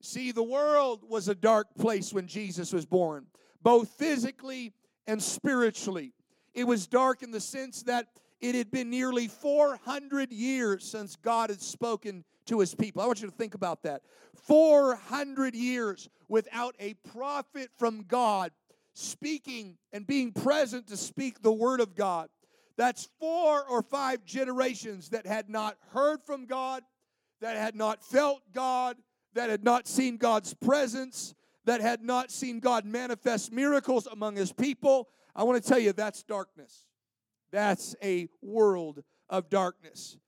See, 0.00 0.32
the 0.32 0.42
world 0.42 1.02
was 1.08 1.28
a 1.28 1.34
dark 1.34 1.74
place 1.76 2.12
when 2.12 2.26
Jesus 2.26 2.72
was 2.72 2.86
born, 2.86 3.26
both 3.62 3.88
physically 3.88 4.72
and 5.06 5.22
spiritually. 5.22 6.12
It 6.52 6.64
was 6.64 6.86
dark 6.86 7.22
in 7.22 7.30
the 7.30 7.40
sense 7.40 7.82
that 7.84 8.06
it 8.40 8.54
had 8.54 8.70
been 8.70 8.90
nearly 8.90 9.28
400 9.28 10.32
years 10.32 10.84
since 10.84 11.16
God 11.16 11.50
had 11.50 11.60
spoken 11.60 12.24
to 12.46 12.60
his 12.60 12.74
people. 12.74 13.02
I 13.02 13.06
want 13.06 13.22
you 13.22 13.28
to 13.28 13.34
think 13.34 13.54
about 13.54 13.82
that. 13.84 14.02
400 14.34 15.54
years 15.54 16.08
without 16.28 16.74
a 16.78 16.94
prophet 17.12 17.70
from 17.78 18.02
God 18.02 18.50
speaking 18.92 19.76
and 19.92 20.06
being 20.06 20.32
present 20.32 20.88
to 20.88 20.96
speak 20.96 21.42
the 21.42 21.52
word 21.52 21.80
of 21.80 21.94
God. 21.94 22.28
That's 22.76 23.08
four 23.18 23.64
or 23.68 23.82
five 23.82 24.24
generations 24.24 25.10
that 25.10 25.26
had 25.26 25.48
not 25.48 25.76
heard 25.92 26.22
from 26.22 26.46
God, 26.46 26.82
that 27.40 27.56
had 27.56 27.76
not 27.76 28.04
felt 28.04 28.42
God, 28.52 28.96
that 29.34 29.48
had 29.48 29.64
not 29.64 29.86
seen 29.86 30.16
God's 30.16 30.54
presence, 30.54 31.34
that 31.64 31.80
had 31.80 32.02
not 32.02 32.30
seen 32.30 32.60
God 32.60 32.84
manifest 32.84 33.52
miracles 33.52 34.06
among 34.06 34.36
his 34.36 34.52
people, 34.52 35.08
I 35.34 35.42
want 35.42 35.62
to 35.62 35.68
tell 35.68 35.78
you 35.78 35.92
that's 35.92 36.22
darkness. 36.22 36.84
That's 37.54 37.94
a 38.02 38.28
world 38.42 39.04
of 39.30 39.48
darkness. 39.48 40.18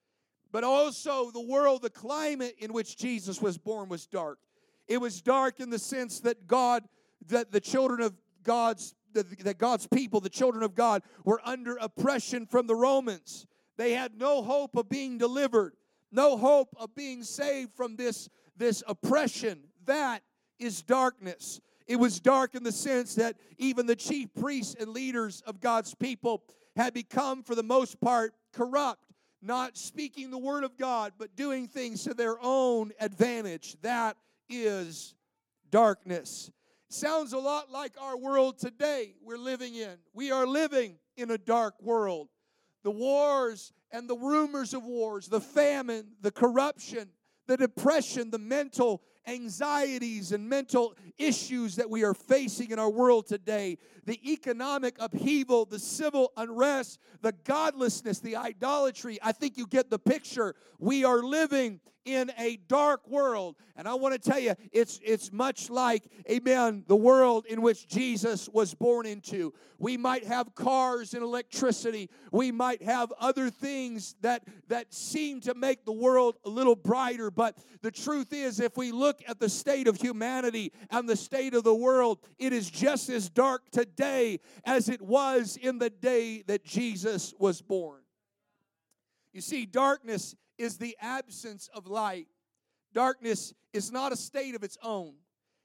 But 0.53 0.63
also, 0.63 1.29
the 1.29 1.45
world, 1.45 1.81
the 1.81 1.89
climate 1.89 2.55
in 2.57 2.71
which 2.71 2.97
Jesus 2.97 3.41
was 3.41 3.57
born 3.57 3.89
was 3.89 4.07
dark. 4.07 4.39
It 4.87 5.01
was 5.01 5.21
dark 5.21 5.59
in 5.59 5.69
the 5.69 5.77
sense 5.77 6.21
that 6.21 6.47
God, 6.47 6.85
that 7.25 7.51
the 7.51 7.59
children 7.59 7.99
of 8.01 8.13
God's, 8.43 8.95
that 9.11 9.57
God's 9.57 9.87
people, 9.87 10.21
the 10.21 10.29
children 10.29 10.63
of 10.63 10.73
God, 10.73 11.01
were 11.25 11.41
under 11.43 11.75
oppression 11.75 12.45
from 12.45 12.65
the 12.65 12.75
Romans. 12.75 13.45
They 13.75 13.91
had 13.91 14.17
no 14.17 14.41
hope 14.41 14.77
of 14.77 14.87
being 14.87 15.17
delivered, 15.17 15.73
no 16.13 16.37
hope 16.37 16.69
of 16.79 16.95
being 16.95 17.23
saved 17.23 17.73
from 17.75 17.97
this 17.97 18.29
this 18.55 18.83
oppression. 18.87 19.63
That 19.85 20.23
is 20.59 20.81
darkness. 20.81 21.59
It 21.87 21.97
was 21.97 22.21
dark 22.21 22.55
in 22.55 22.63
the 22.63 22.71
sense 22.71 23.15
that 23.15 23.35
even 23.57 23.85
the 23.85 23.97
chief 23.97 24.33
priests 24.33 24.77
and 24.79 24.91
leaders 24.91 25.41
of 25.45 25.59
God's 25.59 25.93
people 25.93 26.43
had 26.77 26.93
become, 26.93 27.43
for 27.43 27.55
the 27.55 27.63
most 27.63 27.99
part, 27.99 28.33
corrupt, 28.53 29.03
not 29.41 29.77
speaking 29.77 30.31
the 30.31 30.37
word 30.37 30.63
of 30.63 30.77
God, 30.77 31.13
but 31.17 31.35
doing 31.35 31.67
things 31.67 32.03
to 32.03 32.13
their 32.13 32.37
own 32.41 32.91
advantage. 32.99 33.75
That 33.81 34.15
is 34.47 35.15
darkness. 35.69 36.49
Sounds 36.89 37.33
a 37.33 37.37
lot 37.37 37.69
like 37.69 37.93
our 37.99 38.17
world 38.17 38.59
today 38.59 39.15
we're 39.21 39.37
living 39.37 39.75
in. 39.75 39.97
We 40.13 40.31
are 40.31 40.47
living 40.47 40.97
in 41.17 41.31
a 41.31 41.37
dark 41.37 41.73
world. 41.81 42.29
the 42.87 42.91
wars 42.91 43.73
and 43.91 44.09
the 44.09 44.15
rumors 44.15 44.73
of 44.73 44.81
wars, 44.81 45.27
the 45.27 45.41
famine, 45.41 46.07
the 46.21 46.31
corruption, 46.31 47.09
the 47.45 47.57
depression, 47.57 48.29
the 48.29 48.39
mental 48.39 49.01
anxieties 49.27 50.31
and 50.31 50.47
mental 50.47 50.95
issues 51.17 51.75
that 51.75 51.89
we 51.89 52.03
are 52.03 52.13
facing 52.13 52.71
in 52.71 52.79
our 52.79 52.89
world 52.89 53.27
today, 53.27 53.77
the 54.05 54.31
economic 54.31 54.95
upheaval, 54.99 55.65
the 55.65 55.79
civil 55.79 56.31
unrest, 56.37 56.99
the 57.21 57.33
godlessness, 57.43 58.19
the 58.19 58.35
idolatry. 58.35 59.19
I 59.21 59.33
think 59.33 59.57
you 59.57 59.67
get 59.67 59.89
the 59.89 59.99
picture. 59.99 60.55
We 60.79 61.03
are 61.03 61.21
living 61.21 61.81
in 62.07 62.31
a 62.37 62.57
dark 62.67 63.07
world. 63.07 63.57
And 63.75 63.87
I 63.87 63.93
want 63.95 64.13
to 64.13 64.29
tell 64.29 64.39
you, 64.39 64.55
it's, 64.71 64.99
it's 65.03 65.31
much 65.31 65.69
like, 65.69 66.03
amen, 66.29 66.85
the 66.87 66.95
world 66.95 67.45
in 67.45 67.61
which 67.61 67.87
Jesus 67.87 68.49
was 68.49 68.73
born 68.73 69.05
into. 69.05 69.53
We 69.77 69.97
might 69.97 70.25
have 70.25 70.55
cars 70.55 71.13
and 71.13 71.21
electricity. 71.21 72.09
We 72.31 72.51
might 72.51 72.81
have 72.81 73.11
other 73.19 73.49
things 73.49 74.15
that, 74.21 74.43
that 74.69 74.93
seem 74.93 75.41
to 75.41 75.53
make 75.53 75.85
the 75.85 75.91
world 75.91 76.37
a 76.45 76.49
little 76.49 76.75
brighter. 76.75 77.29
But 77.29 77.57
the 77.81 77.91
truth 77.91 78.33
is, 78.33 78.59
if 78.59 78.77
we 78.77 78.91
look 78.91 79.21
at 79.27 79.39
the 79.39 79.49
state 79.49 79.87
of 79.87 79.97
humanity 79.97 80.71
and 80.89 81.07
the 81.07 81.17
state 81.17 81.53
of 81.53 81.63
the 81.63 81.75
world, 81.75 82.19
it 82.39 82.53
is 82.53 82.69
just 82.69 83.09
as 83.09 83.29
dark 83.29 83.69
today 83.71 84.39
as 84.65 84.89
it 84.89 85.01
was 85.01 85.57
in 85.61 85.77
the 85.77 85.89
day 85.89 86.43
that 86.47 86.63
Jesus 86.63 87.33
was 87.37 87.61
born. 87.61 88.01
You 89.33 89.41
see, 89.41 89.67
darkness 89.67 90.35
is 90.57 90.77
the 90.77 90.95
absence 90.99 91.69
of 91.73 91.87
light. 91.87 92.27
Darkness 92.93 93.53
is 93.73 93.91
not 93.91 94.11
a 94.11 94.15
state 94.15 94.55
of 94.55 94.63
its 94.63 94.77
own, 94.81 95.13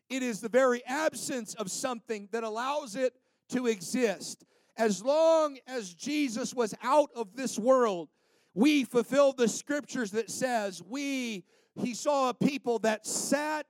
it 0.08 0.22
is 0.22 0.40
the 0.40 0.48
very 0.48 0.84
absence 0.86 1.54
of 1.54 1.70
something 1.70 2.28
that 2.32 2.44
allows 2.44 2.96
it 2.96 3.14
to 3.50 3.66
exist. 3.66 4.44
As 4.76 5.02
long 5.02 5.58
as 5.66 5.92
Jesus 5.92 6.54
was 6.54 6.74
out 6.82 7.10
of 7.14 7.36
this 7.36 7.58
world, 7.58 8.08
we 8.54 8.84
fulfilled 8.84 9.36
the 9.36 9.48
scriptures 9.48 10.10
that 10.12 10.30
says 10.30 10.82
we 10.82 11.44
he 11.74 11.94
saw 11.94 12.28
a 12.28 12.34
people 12.34 12.78
that 12.80 13.06
sat 13.06 13.66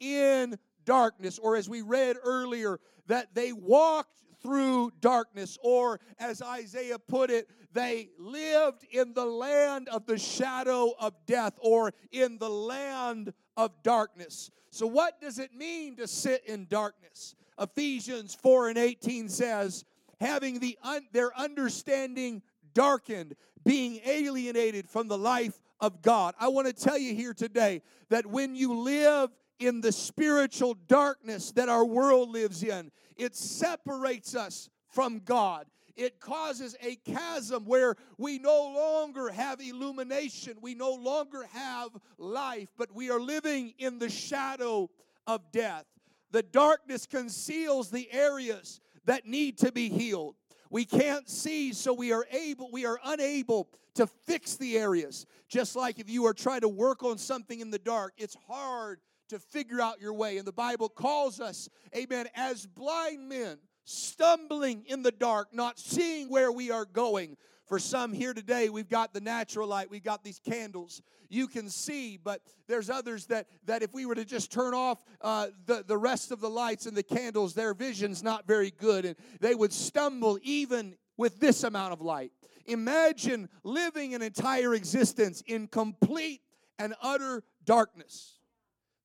in 0.00 0.58
darkness 0.84 1.38
or 1.38 1.56
as 1.56 1.68
we 1.68 1.82
read 1.82 2.16
earlier 2.22 2.80
that 3.06 3.34
they 3.34 3.52
walked 3.52 4.22
through 4.44 4.92
darkness 5.00 5.58
or 5.62 5.98
as 6.20 6.42
Isaiah 6.42 6.98
put 6.98 7.30
it 7.30 7.48
they 7.74 8.10
lived 8.18 8.86
in 8.92 9.14
the 9.14 9.24
land 9.24 9.88
of 9.88 10.06
the 10.06 10.16
shadow 10.16 10.94
of 11.00 11.14
death 11.26 11.54
or 11.58 11.92
in 12.12 12.38
the 12.38 12.48
land 12.48 13.34
of 13.56 13.82
darkness. 13.82 14.50
So, 14.70 14.86
what 14.86 15.20
does 15.20 15.40
it 15.40 15.52
mean 15.52 15.96
to 15.96 16.06
sit 16.06 16.44
in 16.46 16.66
darkness? 16.70 17.34
Ephesians 17.58 18.34
4 18.40 18.70
and 18.70 18.78
18 18.78 19.28
says, 19.28 19.84
having 20.20 20.60
the 20.60 20.78
un- 20.82 21.06
their 21.12 21.36
understanding 21.36 22.42
darkened, 22.74 23.34
being 23.64 24.00
alienated 24.04 24.88
from 24.88 25.08
the 25.08 25.18
life 25.18 25.60
of 25.80 26.00
God. 26.00 26.34
I 26.38 26.48
want 26.48 26.66
to 26.68 26.72
tell 26.72 26.98
you 26.98 27.14
here 27.14 27.34
today 27.34 27.82
that 28.08 28.26
when 28.26 28.54
you 28.54 28.72
live 28.72 29.30
in 29.58 29.80
the 29.80 29.92
spiritual 29.92 30.74
darkness 30.88 31.52
that 31.52 31.68
our 31.68 31.84
world 31.84 32.30
lives 32.30 32.62
in, 32.62 32.90
it 33.16 33.36
separates 33.36 34.34
us 34.34 34.68
from 34.88 35.20
God 35.20 35.66
it 35.96 36.20
causes 36.20 36.76
a 36.82 36.96
chasm 36.96 37.64
where 37.64 37.94
we 38.18 38.38
no 38.38 38.72
longer 38.74 39.30
have 39.30 39.60
illumination, 39.60 40.56
we 40.60 40.74
no 40.74 40.92
longer 40.92 41.46
have 41.52 41.90
life, 42.18 42.68
but 42.76 42.94
we 42.94 43.10
are 43.10 43.20
living 43.20 43.74
in 43.78 43.98
the 43.98 44.08
shadow 44.08 44.90
of 45.26 45.52
death. 45.52 45.84
The 46.32 46.42
darkness 46.42 47.06
conceals 47.06 47.90
the 47.90 48.12
areas 48.12 48.80
that 49.04 49.26
need 49.26 49.58
to 49.58 49.70
be 49.70 49.88
healed. 49.88 50.34
We 50.70 50.84
can't 50.84 51.28
see, 51.28 51.72
so 51.72 51.92
we 51.92 52.12
are 52.12 52.26
able, 52.32 52.70
we 52.72 52.86
are 52.86 52.98
unable 53.04 53.68
to 53.94 54.08
fix 54.08 54.56
the 54.56 54.76
areas. 54.76 55.26
Just 55.48 55.76
like 55.76 56.00
if 56.00 56.10
you 56.10 56.26
are 56.26 56.34
trying 56.34 56.62
to 56.62 56.68
work 56.68 57.04
on 57.04 57.18
something 57.18 57.60
in 57.60 57.70
the 57.70 57.78
dark, 57.78 58.14
it's 58.16 58.36
hard 58.48 58.98
to 59.28 59.38
figure 59.38 59.80
out 59.80 60.00
your 60.00 60.14
way. 60.14 60.38
And 60.38 60.46
the 60.46 60.52
Bible 60.52 60.88
calls 60.88 61.40
us, 61.40 61.68
amen, 61.96 62.28
as 62.34 62.66
blind 62.66 63.28
men 63.28 63.58
stumbling 63.84 64.84
in 64.86 65.02
the 65.02 65.12
dark, 65.12 65.52
not 65.52 65.78
seeing 65.78 66.28
where 66.28 66.50
we 66.50 66.70
are 66.70 66.84
going. 66.84 67.36
For 67.66 67.78
some 67.78 68.12
here 68.12 68.34
today, 68.34 68.68
we've 68.68 68.88
got 68.88 69.14
the 69.14 69.20
natural 69.20 69.66
light, 69.66 69.90
we've 69.90 70.04
got 70.04 70.22
these 70.22 70.38
candles. 70.38 71.00
You 71.30 71.46
can 71.46 71.70
see, 71.70 72.18
but 72.22 72.42
there's 72.68 72.90
others 72.90 73.26
that, 73.26 73.46
that 73.64 73.82
if 73.82 73.94
we 73.94 74.04
were 74.04 74.14
to 74.14 74.24
just 74.24 74.52
turn 74.52 74.74
off 74.74 75.02
uh, 75.22 75.48
the, 75.64 75.82
the 75.86 75.96
rest 75.96 76.30
of 76.30 76.40
the 76.40 76.50
lights 76.50 76.84
and 76.86 76.96
the 76.96 77.02
candles, 77.02 77.54
their 77.54 77.72
vision's 77.72 78.22
not 78.22 78.46
very 78.46 78.70
good, 78.70 79.06
and 79.06 79.16
they 79.40 79.54
would 79.54 79.72
stumble 79.72 80.38
even 80.42 80.94
with 81.16 81.40
this 81.40 81.64
amount 81.64 81.94
of 81.94 82.02
light. 82.02 82.32
Imagine 82.66 83.48
living 83.62 84.14
an 84.14 84.22
entire 84.22 84.74
existence 84.74 85.42
in 85.46 85.66
complete 85.66 86.42
and 86.78 86.94
utter 87.02 87.42
darkness. 87.64 88.38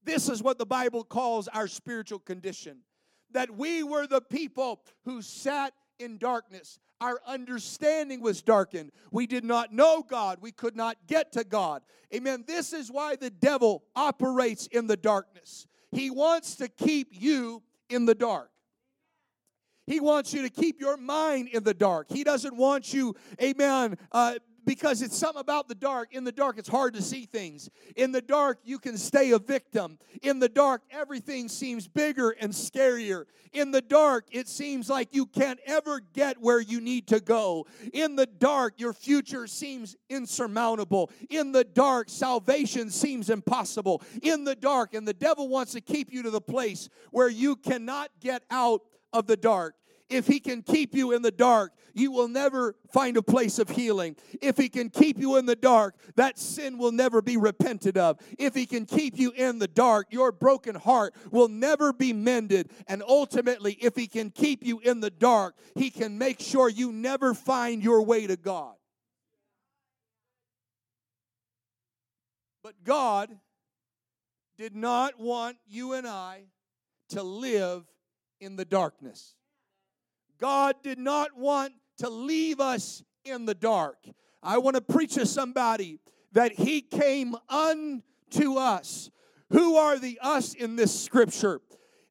This 0.09 0.27
is 0.27 0.41
what 0.41 0.57
the 0.57 0.65
Bible 0.65 1.03
calls 1.03 1.47
our 1.49 1.67
spiritual 1.67 2.17
condition 2.17 2.79
that 3.31 3.55
we 3.55 3.83
were 3.83 4.07
the 4.07 4.21
people 4.21 4.81
who 5.05 5.21
sat 5.21 5.71
in 5.99 6.17
darkness. 6.17 6.79
Our 6.99 7.21
understanding 7.27 8.19
was 8.19 8.41
darkened. 8.41 8.91
We 9.11 9.27
did 9.27 9.43
not 9.43 9.71
know 9.71 10.01
God. 10.01 10.39
We 10.41 10.51
could 10.51 10.75
not 10.75 10.97
get 11.05 11.31
to 11.33 11.43
God. 11.43 11.83
Amen. 12.11 12.43
This 12.47 12.73
is 12.73 12.91
why 12.91 13.17
the 13.17 13.29
devil 13.29 13.83
operates 13.95 14.65
in 14.65 14.87
the 14.87 14.97
darkness. 14.97 15.67
He 15.91 16.09
wants 16.09 16.55
to 16.55 16.69
keep 16.69 17.09
you 17.11 17.61
in 17.87 18.05
the 18.05 18.15
dark. 18.15 18.49
He 19.85 19.99
wants 19.99 20.33
you 20.33 20.41
to 20.41 20.49
keep 20.49 20.81
your 20.81 20.97
mind 20.97 21.49
in 21.49 21.63
the 21.63 21.75
dark. 21.75 22.07
He 22.09 22.23
doesn't 22.23 22.57
want 22.57 22.93
you, 22.93 23.15
amen, 23.39 23.95
uh, 24.11 24.35
because 24.69 25.01
it's 25.01 25.17
something 25.17 25.41
about 25.41 25.67
the 25.67 25.73
dark. 25.73 26.13
In 26.13 26.23
the 26.23 26.31
dark, 26.31 26.59
it's 26.59 26.69
hard 26.69 26.93
to 26.93 27.01
see 27.01 27.25
things. 27.25 27.71
In 27.95 28.11
the 28.11 28.21
dark, 28.21 28.59
you 28.63 28.77
can 28.77 28.99
stay 28.99 29.31
a 29.31 29.39
victim. 29.39 29.97
In 30.21 30.37
the 30.37 30.47
dark, 30.47 30.83
everything 30.91 31.49
seems 31.49 31.87
bigger 31.87 32.29
and 32.39 32.53
scarier. 32.53 33.25
In 33.51 33.71
the 33.71 33.81
dark, 33.81 34.27
it 34.31 34.47
seems 34.47 34.87
like 34.87 35.07
you 35.11 35.25
can't 35.25 35.59
ever 35.65 36.01
get 36.13 36.39
where 36.39 36.59
you 36.59 36.81
need 36.81 37.07
to 37.07 37.19
go. 37.19 37.65
In 37.93 38.15
the 38.15 38.27
dark, 38.27 38.75
your 38.79 38.93
future 38.93 39.47
seems 39.47 39.95
insurmountable. 40.07 41.09
In 41.31 41.51
the 41.51 41.63
dark, 41.63 42.07
salvation 42.07 42.91
seems 42.91 43.31
impossible. 43.31 44.03
In 44.21 44.43
the 44.43 44.55
dark, 44.55 44.93
and 44.93 45.07
the 45.07 45.15
devil 45.15 45.47
wants 45.47 45.71
to 45.71 45.81
keep 45.81 46.13
you 46.13 46.21
to 46.21 46.29
the 46.29 46.41
place 46.41 46.89
where 47.09 47.27
you 47.27 47.55
cannot 47.55 48.11
get 48.19 48.43
out 48.51 48.81
of 49.13 49.25
the 49.25 49.35
dark. 49.35 49.73
If 50.09 50.27
he 50.27 50.39
can 50.39 50.63
keep 50.63 50.95
you 50.95 51.11
in 51.11 51.21
the 51.21 51.31
dark, 51.31 51.73
you 51.93 52.11
will 52.11 52.27
never 52.27 52.75
find 52.91 53.17
a 53.17 53.21
place 53.21 53.59
of 53.59 53.69
healing. 53.69 54.15
If 54.41 54.57
he 54.57 54.69
can 54.69 54.89
keep 54.89 55.19
you 55.19 55.37
in 55.37 55.45
the 55.45 55.55
dark, 55.55 55.95
that 56.15 56.39
sin 56.39 56.77
will 56.77 56.91
never 56.91 57.21
be 57.21 57.37
repented 57.37 57.97
of. 57.97 58.19
If 58.37 58.55
he 58.55 58.65
can 58.65 58.85
keep 58.85 59.17
you 59.17 59.31
in 59.31 59.59
the 59.59 59.67
dark, 59.67 60.07
your 60.11 60.31
broken 60.31 60.75
heart 60.75 61.13
will 61.31 61.47
never 61.47 61.93
be 61.93 62.13
mended. 62.13 62.71
And 62.87 63.03
ultimately, 63.07 63.73
if 63.73 63.95
he 63.95 64.07
can 64.07 64.31
keep 64.31 64.65
you 64.65 64.79
in 64.79 64.99
the 64.99 65.11
dark, 65.11 65.55
he 65.75 65.89
can 65.89 66.17
make 66.17 66.39
sure 66.39 66.69
you 66.69 66.91
never 66.91 67.33
find 67.33 67.83
your 67.83 68.01
way 68.01 68.25
to 68.27 68.35
God. 68.35 68.75
But 72.63 72.83
God 72.83 73.29
did 74.57 74.75
not 74.75 75.19
want 75.19 75.57
you 75.67 75.93
and 75.93 76.05
I 76.05 76.43
to 77.09 77.23
live 77.23 77.85
in 78.41 78.55
the 78.55 78.65
darkness. 78.65 79.35
God 80.39 80.75
did 80.83 80.99
not 80.99 81.37
want 81.37 81.73
to 81.97 82.09
leave 82.09 82.59
us 82.59 83.03
in 83.25 83.45
the 83.45 83.53
dark. 83.53 83.97
I 84.41 84.57
want 84.57 84.75
to 84.75 84.81
preach 84.81 85.15
to 85.15 85.25
somebody 85.25 85.99
that 86.31 86.53
He 86.53 86.81
came 86.81 87.35
unto 87.49 88.55
us. 88.55 89.09
Who 89.51 89.75
are 89.75 89.97
the 89.97 90.19
us 90.21 90.53
in 90.53 90.75
this 90.75 90.97
scripture? 90.97 91.61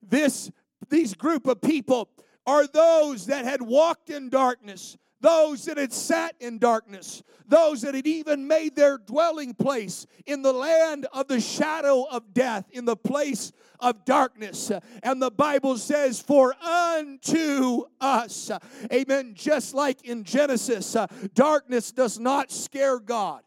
This 0.02 0.50
these 0.88 1.14
group 1.14 1.46
of 1.46 1.60
people 1.60 2.08
are 2.46 2.66
those 2.66 3.26
that 3.26 3.44
had 3.44 3.60
walked 3.60 4.10
in 4.10 4.30
darkness, 4.30 4.96
those 5.20 5.64
that 5.64 5.78
had 5.78 5.92
sat 5.92 6.34
in 6.40 6.58
darkness, 6.58 7.22
those 7.46 7.82
that 7.82 7.94
had 7.94 8.06
even 8.06 8.46
made 8.46 8.76
their 8.76 8.98
dwelling 8.98 9.54
place 9.54 10.06
in 10.26 10.42
the 10.42 10.52
land 10.52 11.06
of 11.12 11.28
the 11.28 11.40
shadow 11.40 12.04
of 12.04 12.32
death, 12.32 12.66
in 12.70 12.84
the 12.84 12.96
place 12.96 13.52
of 13.80 14.04
darkness. 14.04 14.70
And 15.02 15.20
the 15.20 15.30
Bible 15.30 15.76
says, 15.78 16.20
For 16.20 16.54
unto 16.62 17.84
us, 18.00 18.50
amen, 18.92 19.32
just 19.34 19.74
like 19.74 20.04
in 20.04 20.24
Genesis, 20.24 20.94
uh, 20.94 21.06
darkness 21.34 21.92
does 21.92 22.18
not 22.18 22.50
scare 22.50 22.98
God. 22.98 23.42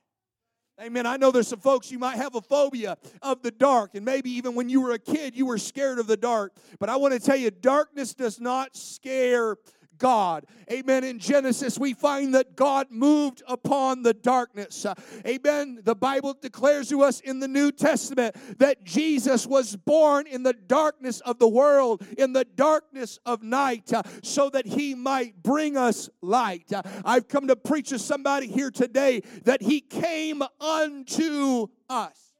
Amen. 0.81 1.05
I 1.05 1.17
know 1.17 1.29
there's 1.29 1.47
some 1.47 1.59
folks 1.59 1.91
you 1.91 1.99
might 1.99 2.15
have 2.15 2.33
a 2.33 2.41
phobia 2.41 2.97
of 3.21 3.43
the 3.43 3.51
dark, 3.51 3.91
and 3.93 4.03
maybe 4.03 4.31
even 4.31 4.55
when 4.55 4.67
you 4.67 4.81
were 4.81 4.93
a 4.93 4.99
kid, 4.99 5.35
you 5.35 5.45
were 5.45 5.59
scared 5.59 5.99
of 5.99 6.07
the 6.07 6.17
dark. 6.17 6.53
But 6.79 6.89
I 6.89 6.95
want 6.95 7.13
to 7.13 7.19
tell 7.19 7.35
you, 7.35 7.51
darkness 7.51 8.15
does 8.15 8.39
not 8.39 8.75
scare 8.75 9.57
God. 10.01 10.47
Amen. 10.71 11.03
In 11.03 11.19
Genesis, 11.19 11.77
we 11.77 11.93
find 11.93 12.33
that 12.33 12.55
God 12.55 12.87
moved 12.89 13.43
upon 13.47 14.01
the 14.01 14.15
darkness. 14.15 14.87
Amen. 15.27 15.79
The 15.83 15.93
Bible 15.93 16.35
declares 16.41 16.89
to 16.89 17.03
us 17.03 17.19
in 17.19 17.39
the 17.39 17.47
New 17.47 17.71
Testament 17.71 18.35
that 18.57 18.83
Jesus 18.83 19.45
was 19.45 19.75
born 19.75 20.25
in 20.25 20.41
the 20.41 20.53
darkness 20.53 21.19
of 21.19 21.37
the 21.37 21.47
world, 21.47 22.03
in 22.17 22.33
the 22.33 22.45
darkness 22.45 23.19
of 23.27 23.43
night, 23.43 23.93
uh, 23.93 24.01
so 24.23 24.49
that 24.49 24.65
he 24.65 24.95
might 24.95 25.43
bring 25.43 25.77
us 25.77 26.09
light. 26.23 26.73
Uh, 26.73 26.81
I've 27.05 27.27
come 27.27 27.47
to 27.47 27.55
preach 27.55 27.89
to 27.89 27.99
somebody 27.99 28.47
here 28.47 28.71
today 28.71 29.21
that 29.43 29.61
he 29.61 29.81
came 29.81 30.41
unto 30.59 31.67
us. 31.89 32.33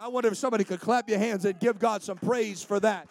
I 0.00 0.08
wonder 0.08 0.30
if 0.30 0.36
somebody 0.36 0.64
could 0.64 0.80
clap 0.80 1.08
your 1.08 1.20
hands 1.20 1.44
and 1.44 1.60
give 1.60 1.78
God 1.78 2.02
some 2.02 2.18
praise 2.18 2.60
for 2.64 2.80
that. 2.80 3.08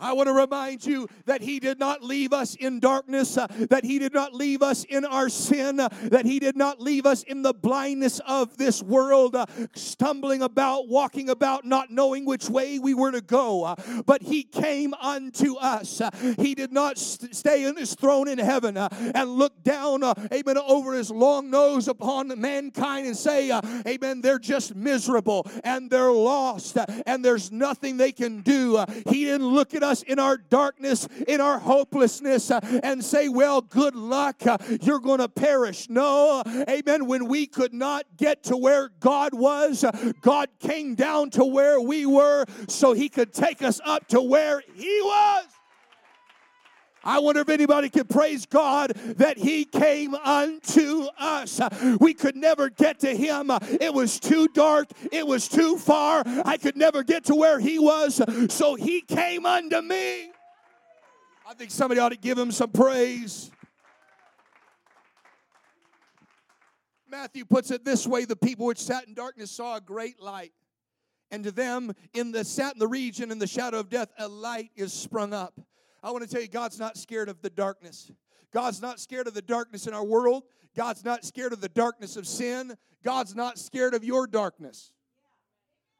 I 0.00 0.14
want 0.14 0.28
to 0.28 0.32
remind 0.32 0.84
you 0.84 1.08
that 1.26 1.42
He 1.42 1.60
did 1.60 1.78
not 1.78 2.02
leave 2.02 2.32
us 2.32 2.54
in 2.54 2.80
darkness, 2.80 3.36
uh, 3.36 3.46
that 3.68 3.84
He 3.84 3.98
did 3.98 4.14
not 4.14 4.34
leave 4.34 4.62
us 4.62 4.84
in 4.84 5.04
our 5.04 5.28
sin, 5.28 5.78
uh, 5.78 5.88
that 6.04 6.24
He 6.24 6.38
did 6.38 6.56
not 6.56 6.80
leave 6.80 7.06
us 7.06 7.22
in 7.22 7.42
the 7.42 7.52
blindness 7.52 8.20
of 8.26 8.56
this 8.56 8.82
world, 8.82 9.36
uh, 9.36 9.46
stumbling 9.74 10.42
about, 10.42 10.88
walking 10.88 11.28
about, 11.28 11.64
not 11.64 11.90
knowing 11.90 12.24
which 12.24 12.48
way 12.48 12.78
we 12.78 12.94
were 12.94 13.12
to 13.12 13.20
go. 13.20 13.64
Uh, 13.64 13.74
but 14.06 14.22
He 14.22 14.42
came 14.42 14.94
unto 14.94 15.56
us. 15.56 16.00
Uh, 16.00 16.10
he 16.38 16.54
did 16.54 16.72
not 16.72 16.98
st- 16.98 17.34
stay 17.34 17.64
in 17.64 17.76
His 17.76 17.94
throne 17.94 18.28
in 18.28 18.38
heaven 18.38 18.76
uh, 18.76 18.88
and 19.14 19.28
look 19.30 19.62
down, 19.62 20.02
amen, 20.02 20.58
over 20.58 20.94
His 20.94 21.10
long 21.10 21.50
nose 21.50 21.88
upon 21.88 22.40
mankind 22.40 23.06
and 23.06 23.16
say, 23.16 23.50
amen, 23.86 24.20
they're 24.20 24.38
just 24.38 24.74
miserable 24.74 25.46
and 25.64 25.90
they're 25.90 26.12
lost 26.12 26.78
and 27.06 27.24
there's 27.24 27.52
nothing 27.52 27.96
they 27.96 28.12
can 28.12 28.40
do. 28.40 28.82
he 29.08 29.24
didn't 29.24 29.46
look 29.46 29.74
at 29.74 29.82
us 29.82 29.89
us 29.90 30.02
in 30.02 30.18
our 30.18 30.36
darkness, 30.38 31.06
in 31.28 31.40
our 31.40 31.58
hopelessness, 31.58 32.50
uh, 32.50 32.60
and 32.82 33.04
say, 33.04 33.28
Well, 33.28 33.60
good 33.60 33.94
luck, 33.94 34.46
uh, 34.46 34.56
you're 34.80 35.00
going 35.00 35.18
to 35.18 35.28
perish. 35.28 35.88
No, 35.90 36.42
amen. 36.68 37.06
When 37.06 37.26
we 37.26 37.46
could 37.46 37.74
not 37.74 38.04
get 38.16 38.44
to 38.44 38.56
where 38.56 38.90
God 39.00 39.34
was, 39.34 39.84
uh, 39.84 40.12
God 40.20 40.48
came 40.60 40.94
down 40.94 41.30
to 41.30 41.44
where 41.44 41.80
we 41.80 42.06
were 42.06 42.46
so 42.68 42.92
He 42.92 43.08
could 43.08 43.32
take 43.32 43.62
us 43.62 43.80
up 43.84 44.06
to 44.08 44.22
where 44.22 44.62
He 44.74 45.00
was. 45.02 45.44
I 47.02 47.18
wonder 47.18 47.40
if 47.40 47.48
anybody 47.48 47.88
can 47.88 48.06
praise 48.06 48.46
God 48.46 48.92
that 49.16 49.38
He 49.38 49.64
came 49.64 50.14
unto 50.14 51.06
us. 51.18 51.60
We 51.98 52.14
could 52.14 52.36
never 52.36 52.68
get 52.68 53.00
to 53.00 53.16
Him. 53.16 53.50
It 53.80 53.92
was 53.92 54.20
too 54.20 54.48
dark. 54.48 54.88
It 55.10 55.26
was 55.26 55.48
too 55.48 55.78
far. 55.78 56.22
I 56.44 56.56
could 56.56 56.76
never 56.76 57.02
get 57.02 57.24
to 57.26 57.34
where 57.34 57.58
He 57.58 57.78
was. 57.78 58.20
So 58.52 58.74
He 58.74 59.00
came 59.00 59.46
unto 59.46 59.80
me. 59.80 60.30
I 61.48 61.54
think 61.54 61.70
somebody 61.70 62.00
ought 62.00 62.10
to 62.10 62.18
give 62.18 62.38
Him 62.38 62.52
some 62.52 62.70
praise. 62.70 63.50
Matthew 67.08 67.44
puts 67.44 67.70
it 67.70 67.84
this 67.84 68.06
way 68.06 68.24
the 68.24 68.36
people 68.36 68.66
which 68.66 68.78
sat 68.78 69.08
in 69.08 69.14
darkness 69.14 69.50
saw 69.50 69.76
a 69.76 69.80
great 69.80 70.20
light. 70.20 70.52
And 71.32 71.44
to 71.44 71.50
them 71.50 71.92
in 72.12 72.32
the 72.32 72.44
sat 72.44 72.74
in 72.74 72.78
the 72.78 72.88
region 72.88 73.30
in 73.30 73.38
the 73.38 73.46
shadow 73.46 73.78
of 73.80 73.88
death, 73.88 74.12
a 74.18 74.28
light 74.28 74.70
is 74.76 74.92
sprung 74.92 75.32
up. 75.32 75.60
I 76.02 76.10
want 76.10 76.24
to 76.24 76.30
tell 76.30 76.40
you, 76.40 76.48
God's 76.48 76.78
not 76.78 76.96
scared 76.96 77.28
of 77.28 77.42
the 77.42 77.50
darkness. 77.50 78.10
God's 78.52 78.80
not 78.82 78.98
scared 78.98 79.26
of 79.26 79.34
the 79.34 79.42
darkness 79.42 79.86
in 79.86 79.94
our 79.94 80.04
world. 80.04 80.44
God's 80.76 81.04
not 81.04 81.24
scared 81.24 81.52
of 81.52 81.60
the 81.60 81.68
darkness 81.68 82.16
of 82.16 82.26
sin. 82.26 82.76
God's 83.04 83.34
not 83.34 83.58
scared 83.58 83.94
of 83.94 84.04
your 84.04 84.26
darkness. 84.26 84.92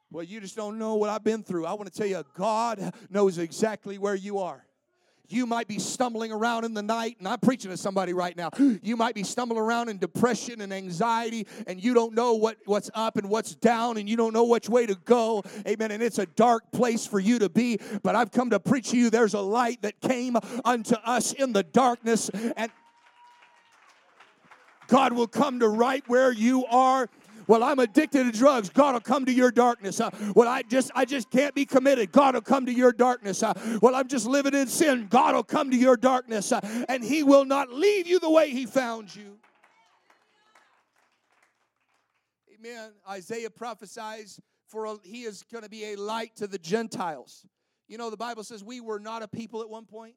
Well, 0.09 0.23
you 0.23 0.41
just 0.41 0.55
don't 0.55 0.77
know 0.77 0.95
what 0.95 1.09
I've 1.09 1.23
been 1.23 1.43
through. 1.43 1.65
I 1.65 1.73
want 1.73 1.91
to 1.91 1.97
tell 1.97 2.07
you, 2.07 2.23
God 2.35 2.93
knows 3.09 3.37
exactly 3.37 3.97
where 3.97 4.15
you 4.15 4.39
are. 4.39 4.65
You 5.31 5.45
might 5.45 5.67
be 5.67 5.79
stumbling 5.79 6.31
around 6.31 6.65
in 6.65 6.73
the 6.73 6.81
night, 6.81 7.17
and 7.19 7.27
I'm 7.27 7.39
preaching 7.39 7.71
to 7.71 7.77
somebody 7.77 8.13
right 8.13 8.35
now. 8.35 8.49
You 8.83 8.97
might 8.97 9.15
be 9.15 9.23
stumbling 9.23 9.61
around 9.61 9.89
in 9.89 9.97
depression 9.97 10.61
and 10.61 10.73
anxiety, 10.73 11.45
and 11.67 11.81
you 11.81 11.93
don't 11.93 12.13
know 12.13 12.33
what, 12.33 12.57
what's 12.65 12.89
up 12.93 13.17
and 13.17 13.29
what's 13.29 13.53
down, 13.53 13.97
and 13.97 14.09
you 14.09 14.17
don't 14.17 14.33
know 14.33 14.45
which 14.45 14.67
way 14.69 14.85
to 14.85 14.95
go. 15.05 15.43
Amen. 15.67 15.91
And 15.91 16.01
it's 16.01 16.17
a 16.17 16.25
dark 16.25 16.71
place 16.71 17.05
for 17.05 17.19
you 17.19 17.37
to 17.39 17.49
be. 17.49 17.79
But 18.01 18.15
I've 18.15 18.31
come 18.31 18.49
to 18.49 18.59
preach 18.59 18.89
to 18.91 18.97
you 18.97 19.09
there's 19.09 19.33
a 19.33 19.41
light 19.41 19.81
that 19.83 20.01
came 20.01 20.35
unto 20.65 20.95
us 20.95 21.33
in 21.33 21.53
the 21.53 21.63
darkness, 21.63 22.29
and 22.29 22.71
God 24.87 25.13
will 25.13 25.27
come 25.27 25.61
to 25.61 25.69
right 25.69 26.03
where 26.07 26.33
you 26.33 26.65
are 26.65 27.07
well, 27.47 27.63
I'm 27.63 27.79
addicted 27.79 28.23
to 28.23 28.31
drugs. 28.31 28.69
God 28.69 28.93
will 28.93 29.01
come 29.01 29.25
to 29.25 29.31
your 29.31 29.51
darkness. 29.51 29.99
Uh, 29.99 30.09
well, 30.35 30.47
I 30.47 30.61
just 30.63 30.91
I 30.95 31.05
just 31.05 31.29
can't 31.29 31.55
be 31.55 31.65
committed. 31.65 32.11
God 32.11 32.35
will 32.35 32.41
come 32.41 32.65
to 32.65 32.73
your 32.73 32.91
darkness. 32.91 33.43
Uh, 33.43 33.53
well, 33.81 33.95
I'm 33.95 34.07
just 34.07 34.25
living 34.25 34.53
in 34.53 34.67
sin. 34.67 35.07
God 35.09 35.35
will 35.35 35.43
come 35.43 35.71
to 35.71 35.77
your 35.77 35.97
darkness, 35.97 36.51
uh, 36.51 36.61
and 36.89 37.03
He 37.03 37.23
will 37.23 37.45
not 37.45 37.71
leave 37.71 38.07
you 38.07 38.19
the 38.19 38.29
way 38.29 38.49
He 38.49 38.65
found 38.65 39.15
you. 39.15 39.37
Amen. 42.59 42.91
Isaiah 43.09 43.49
prophesies 43.49 44.39
for 44.67 44.85
a, 44.85 44.95
he 45.03 45.23
is 45.23 45.43
going 45.51 45.63
to 45.63 45.69
be 45.69 45.93
a 45.93 45.95
light 45.95 46.35
to 46.37 46.47
the 46.47 46.59
Gentiles. 46.59 47.45
You 47.87 47.97
know, 47.97 48.09
the 48.09 48.17
Bible 48.17 48.43
says 48.43 48.63
we 48.63 48.79
were 48.79 48.99
not 48.99 49.23
a 49.23 49.27
people 49.27 49.61
at 49.61 49.69
one 49.69 49.85
point 49.85 50.15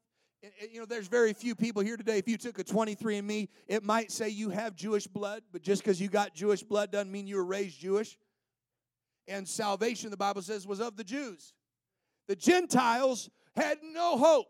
you 0.70 0.80
know, 0.80 0.86
there's 0.86 1.08
very 1.08 1.32
few 1.32 1.54
people 1.54 1.82
here 1.82 1.96
today. 1.96 2.18
If 2.18 2.28
you 2.28 2.36
took 2.36 2.58
a 2.58 2.64
23andMe, 2.64 3.48
it 3.66 3.82
might 3.82 4.12
say 4.12 4.28
you 4.28 4.50
have 4.50 4.76
Jewish 4.76 5.06
blood, 5.06 5.42
but 5.52 5.62
just 5.62 5.82
because 5.82 6.00
you 6.00 6.08
got 6.08 6.34
Jewish 6.34 6.62
blood 6.62 6.90
doesn't 6.90 7.10
mean 7.10 7.26
you 7.26 7.36
were 7.36 7.44
raised 7.44 7.80
Jewish. 7.80 8.18
And 9.26 9.48
salvation, 9.48 10.10
the 10.10 10.16
Bible 10.16 10.42
says, 10.42 10.66
was 10.66 10.80
of 10.80 10.96
the 10.96 11.04
Jews. 11.04 11.54
The 12.28 12.36
Gentiles 12.36 13.30
had 13.56 13.78
no 13.82 14.18
hope. 14.18 14.46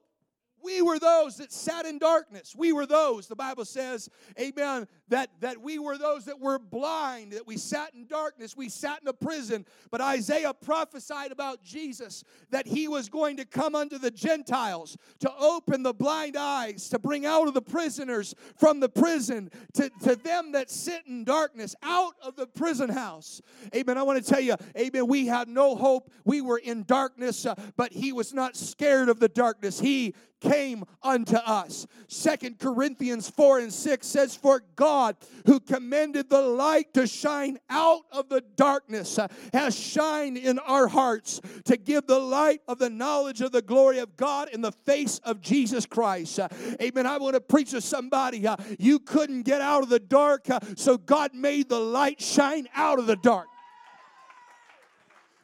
We 0.62 0.80
were 0.80 0.98
those 0.98 1.36
that 1.36 1.52
sat 1.52 1.84
in 1.84 1.98
darkness. 1.98 2.54
We 2.56 2.72
were 2.72 2.86
those, 2.86 3.28
the 3.28 3.36
Bible 3.36 3.66
says, 3.66 4.08
amen, 4.40 4.88
that, 5.14 5.30
that 5.38 5.60
we 5.62 5.78
were 5.78 5.96
those 5.96 6.24
that 6.24 6.40
were 6.40 6.58
blind, 6.58 7.34
that 7.34 7.46
we 7.46 7.56
sat 7.56 7.94
in 7.94 8.04
darkness, 8.04 8.56
we 8.56 8.68
sat 8.68 9.00
in 9.00 9.06
a 9.06 9.12
prison. 9.12 9.64
But 9.92 10.00
Isaiah 10.00 10.52
prophesied 10.52 11.30
about 11.30 11.62
Jesus 11.62 12.24
that 12.50 12.66
he 12.66 12.88
was 12.88 13.08
going 13.08 13.36
to 13.36 13.44
come 13.44 13.76
unto 13.76 13.96
the 13.96 14.10
Gentiles 14.10 14.96
to 15.20 15.32
open 15.38 15.84
the 15.84 15.94
blind 15.94 16.36
eyes, 16.36 16.88
to 16.88 16.98
bring 16.98 17.26
out 17.26 17.46
of 17.46 17.54
the 17.54 17.62
prisoners 17.62 18.34
from 18.56 18.80
the 18.80 18.88
prison, 18.88 19.52
to, 19.74 19.88
to 20.02 20.16
them 20.16 20.50
that 20.50 20.68
sit 20.68 21.06
in 21.06 21.22
darkness, 21.22 21.76
out 21.84 22.14
of 22.20 22.34
the 22.34 22.48
prison 22.48 22.90
house. 22.90 23.40
Amen. 23.72 23.96
I 23.96 24.02
want 24.02 24.24
to 24.24 24.28
tell 24.28 24.40
you, 24.40 24.56
amen, 24.76 25.06
we 25.06 25.28
had 25.28 25.46
no 25.46 25.76
hope. 25.76 26.10
We 26.24 26.40
were 26.40 26.58
in 26.58 26.82
darkness, 26.82 27.46
uh, 27.46 27.54
but 27.76 27.92
he 27.92 28.12
was 28.12 28.34
not 28.34 28.56
scared 28.56 29.08
of 29.08 29.20
the 29.20 29.28
darkness. 29.28 29.78
He 29.78 30.12
came 30.44 30.84
unto 31.02 31.36
us. 31.36 31.86
Second 32.08 32.58
Corinthians 32.58 33.30
4 33.30 33.60
and 33.60 33.72
6 33.72 34.06
says, 34.06 34.36
For 34.36 34.62
God, 34.76 35.03
who 35.46 35.60
commended 35.60 36.30
the 36.30 36.40
light 36.40 36.92
to 36.94 37.06
shine 37.06 37.58
out 37.70 38.02
of 38.12 38.28
the 38.28 38.42
darkness, 38.56 39.18
uh, 39.18 39.28
has 39.52 39.78
shined 39.78 40.36
in 40.36 40.58
our 40.60 40.88
hearts 40.88 41.40
to 41.64 41.76
give 41.76 42.06
the 42.06 42.18
light 42.18 42.60
of 42.68 42.78
the 42.78 42.90
knowledge 42.90 43.40
of 43.40 43.52
the 43.52 43.62
glory 43.62 43.98
of 43.98 44.16
God 44.16 44.48
in 44.50 44.60
the 44.60 44.72
face 44.72 45.18
of 45.24 45.40
Jesus 45.40 45.86
Christ. 45.86 46.38
Uh, 46.38 46.48
amen. 46.80 47.06
I 47.06 47.18
want 47.18 47.34
to 47.34 47.40
preach 47.40 47.70
to 47.70 47.80
somebody. 47.80 48.46
Uh, 48.46 48.56
you 48.78 48.98
couldn't 48.98 49.42
get 49.42 49.60
out 49.60 49.82
of 49.82 49.88
the 49.88 50.00
dark, 50.00 50.46
so 50.76 50.96
God 50.96 51.34
made 51.34 51.68
the 51.68 51.80
light 51.80 52.20
shine 52.20 52.68
out 52.74 52.98
of 52.98 53.06
the 53.06 53.16
dark. 53.16 53.48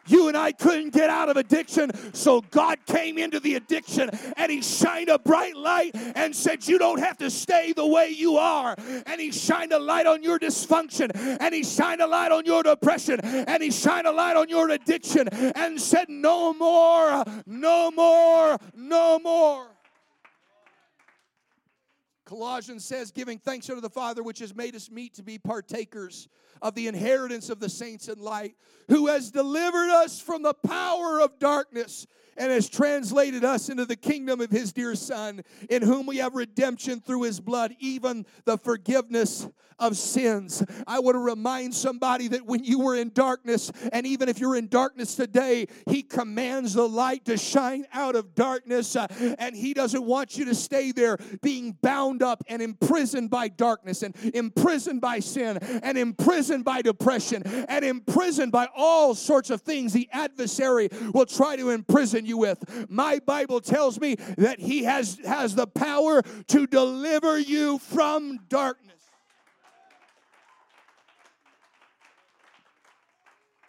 You 0.06 0.28
and 0.28 0.36
I 0.36 0.52
couldn't 0.52 0.90
get 0.90 1.10
out 1.10 1.28
of 1.28 1.36
addiction, 1.36 1.90
so 2.14 2.40
God 2.50 2.78
came 2.86 3.18
into 3.18 3.40
the 3.40 3.54
addiction 3.54 4.10
and 4.36 4.50
He 4.50 4.62
shined 4.62 5.08
a 5.08 5.18
bright 5.18 5.56
light 5.56 5.92
and 5.94 6.34
said, 6.34 6.66
You 6.66 6.78
don't 6.78 7.00
have 7.00 7.18
to 7.18 7.30
stay 7.30 7.72
the 7.72 7.86
way 7.86 8.08
you 8.08 8.36
are. 8.36 8.74
And 9.06 9.20
He 9.20 9.30
shined 9.30 9.72
a 9.72 9.78
light 9.78 10.06
on 10.06 10.22
your 10.22 10.38
dysfunction, 10.38 11.10
and 11.40 11.54
He 11.54 11.62
shined 11.62 12.00
a 12.00 12.06
light 12.06 12.32
on 12.32 12.44
your 12.44 12.62
depression, 12.62 13.20
and 13.20 13.62
He 13.62 13.70
shined 13.70 14.06
a 14.06 14.12
light 14.12 14.36
on 14.36 14.48
your 14.48 14.70
addiction 14.70 15.28
and 15.28 15.80
said, 15.80 16.08
No 16.08 16.52
more, 16.54 17.24
no 17.46 17.90
more, 17.90 18.58
no 18.74 19.18
more. 19.18 19.79
Colossians 22.30 22.84
says, 22.84 23.10
giving 23.10 23.38
thanks 23.40 23.68
unto 23.68 23.80
the 23.80 23.90
Father, 23.90 24.22
which 24.22 24.38
has 24.38 24.54
made 24.54 24.76
us 24.76 24.88
meet 24.88 25.14
to 25.14 25.22
be 25.24 25.36
partakers 25.36 26.28
of 26.62 26.76
the 26.76 26.86
inheritance 26.86 27.50
of 27.50 27.58
the 27.58 27.68
saints 27.68 28.06
in 28.06 28.20
light, 28.20 28.54
who 28.86 29.08
has 29.08 29.32
delivered 29.32 29.90
us 29.90 30.20
from 30.20 30.42
the 30.42 30.54
power 30.54 31.20
of 31.20 31.40
darkness 31.40 32.06
and 32.36 32.50
has 32.50 32.68
translated 32.68 33.44
us 33.44 33.68
into 33.68 33.84
the 33.84 33.96
kingdom 33.96 34.40
of 34.40 34.50
his 34.50 34.72
dear 34.72 34.94
Son, 34.94 35.42
in 35.68 35.82
whom 35.82 36.06
we 36.06 36.18
have 36.18 36.34
redemption 36.34 37.00
through 37.00 37.22
his 37.22 37.40
blood, 37.40 37.74
even 37.78 38.26
the 38.44 38.58
forgiveness 38.58 39.48
of 39.80 39.96
sins. 39.96 40.62
I 40.86 41.00
want 41.00 41.14
to 41.14 41.20
remind 41.20 41.74
somebody 41.74 42.28
that 42.28 42.44
when 42.44 42.62
you 42.62 42.80
were 42.80 42.94
in 42.94 43.10
darkness, 43.14 43.72
and 43.92 44.06
even 44.06 44.28
if 44.28 44.38
you're 44.38 44.56
in 44.56 44.68
darkness 44.68 45.14
today, 45.14 45.66
he 45.88 46.02
commands 46.02 46.74
the 46.74 46.86
light 46.86 47.24
to 47.24 47.36
shine 47.36 47.86
out 47.92 48.14
of 48.14 48.34
darkness, 48.34 48.94
uh, 48.94 49.06
and 49.38 49.56
he 49.56 49.72
doesn't 49.72 50.04
want 50.04 50.36
you 50.36 50.44
to 50.44 50.54
stay 50.54 50.92
there 50.92 51.16
being 51.42 51.76
bound 51.80 52.22
up 52.22 52.44
and 52.48 52.60
imprisoned 52.60 53.30
by 53.30 53.48
darkness 53.48 54.02
and 54.02 54.14
imprisoned 54.34 55.00
by 55.00 55.18
sin 55.18 55.56
and 55.82 55.96
imprisoned 55.96 56.64
by 56.64 56.82
depression 56.82 57.42
and 57.68 57.84
imprisoned 57.84 58.52
by 58.52 58.68
all 58.76 59.14
sorts 59.14 59.48
of 59.48 59.62
things 59.62 59.92
the 59.92 60.08
adversary 60.12 60.88
will 61.14 61.24
try 61.24 61.56
to 61.56 61.70
imprison 61.70 62.19
you 62.26 62.38
with. 62.38 62.88
My 62.90 63.18
Bible 63.18 63.61
tells 63.61 64.00
me 64.00 64.16
that 64.38 64.61
he 64.61 64.85
has, 64.85 65.18
has 65.24 65.54
the 65.54 65.66
power 65.66 66.22
to 66.48 66.66
deliver 66.66 67.38
you 67.38 67.78
from 67.78 68.38
darkness. 68.48 68.90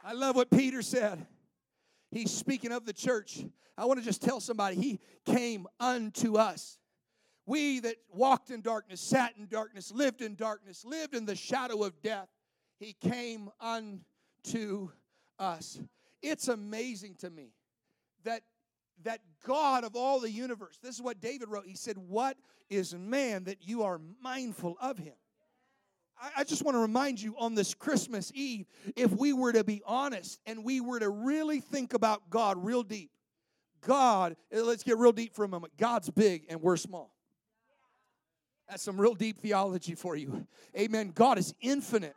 I 0.03 0.13
love 0.13 0.35
what 0.35 0.49
Peter 0.49 0.81
said. 0.81 1.25
He's 2.11 2.31
speaking 2.31 2.71
of 2.71 2.85
the 2.85 2.93
church. 2.93 3.45
I 3.77 3.85
want 3.85 3.99
to 3.99 4.05
just 4.05 4.21
tell 4.21 4.39
somebody, 4.39 4.75
He 4.75 4.99
came 5.25 5.67
unto 5.79 6.37
us. 6.37 6.77
We 7.45 7.79
that 7.81 7.95
walked 8.13 8.49
in 8.49 8.61
darkness, 8.61 9.01
sat 9.01 9.33
in 9.37 9.47
darkness, 9.47 9.91
lived 9.91 10.21
in 10.21 10.35
darkness, 10.35 10.85
lived 10.85 11.15
in 11.15 11.25
the 11.25 11.35
shadow 11.35 11.83
of 11.83 12.01
death, 12.01 12.29
He 12.79 12.93
came 12.93 13.49
unto 13.59 14.89
us. 15.39 15.79
It's 16.21 16.47
amazing 16.47 17.15
to 17.19 17.29
me 17.29 17.53
that 18.23 18.43
that 19.03 19.21
God 19.45 19.83
of 19.83 19.95
all 19.95 20.19
the 20.19 20.29
universe, 20.29 20.77
this 20.81 20.95
is 20.95 21.01
what 21.01 21.19
David 21.19 21.49
wrote. 21.49 21.65
He 21.65 21.75
said, 21.75 21.97
What 21.97 22.37
is 22.69 22.93
man 22.93 23.45
that 23.45 23.67
you 23.67 23.83
are 23.83 23.99
mindful 24.21 24.77
of 24.81 24.97
him? 24.97 25.13
I 26.37 26.43
just 26.43 26.63
want 26.63 26.75
to 26.75 26.79
remind 26.79 27.19
you 27.19 27.35
on 27.39 27.55
this 27.55 27.73
Christmas 27.73 28.31
Eve, 28.35 28.67
if 28.95 29.11
we 29.11 29.33
were 29.33 29.51
to 29.53 29.63
be 29.63 29.81
honest 29.87 30.39
and 30.45 30.63
we 30.63 30.79
were 30.79 30.99
to 30.99 31.09
really 31.09 31.61
think 31.61 31.95
about 31.95 32.29
God 32.29 32.63
real 32.63 32.83
deep, 32.83 33.09
God, 33.81 34.35
eh, 34.51 34.61
let's 34.61 34.83
get 34.83 34.99
real 34.99 35.13
deep 35.13 35.33
for 35.33 35.43
a 35.43 35.47
moment. 35.47 35.75
God's 35.77 36.11
big 36.11 36.45
and 36.47 36.61
we're 36.61 36.77
small. 36.77 37.11
That's 38.69 38.83
some 38.83 39.01
real 39.01 39.15
deep 39.15 39.39
theology 39.39 39.95
for 39.95 40.15
you. 40.15 40.45
Amen. 40.77 41.11
God 41.13 41.39
is 41.39 41.55
infinite, 41.59 42.15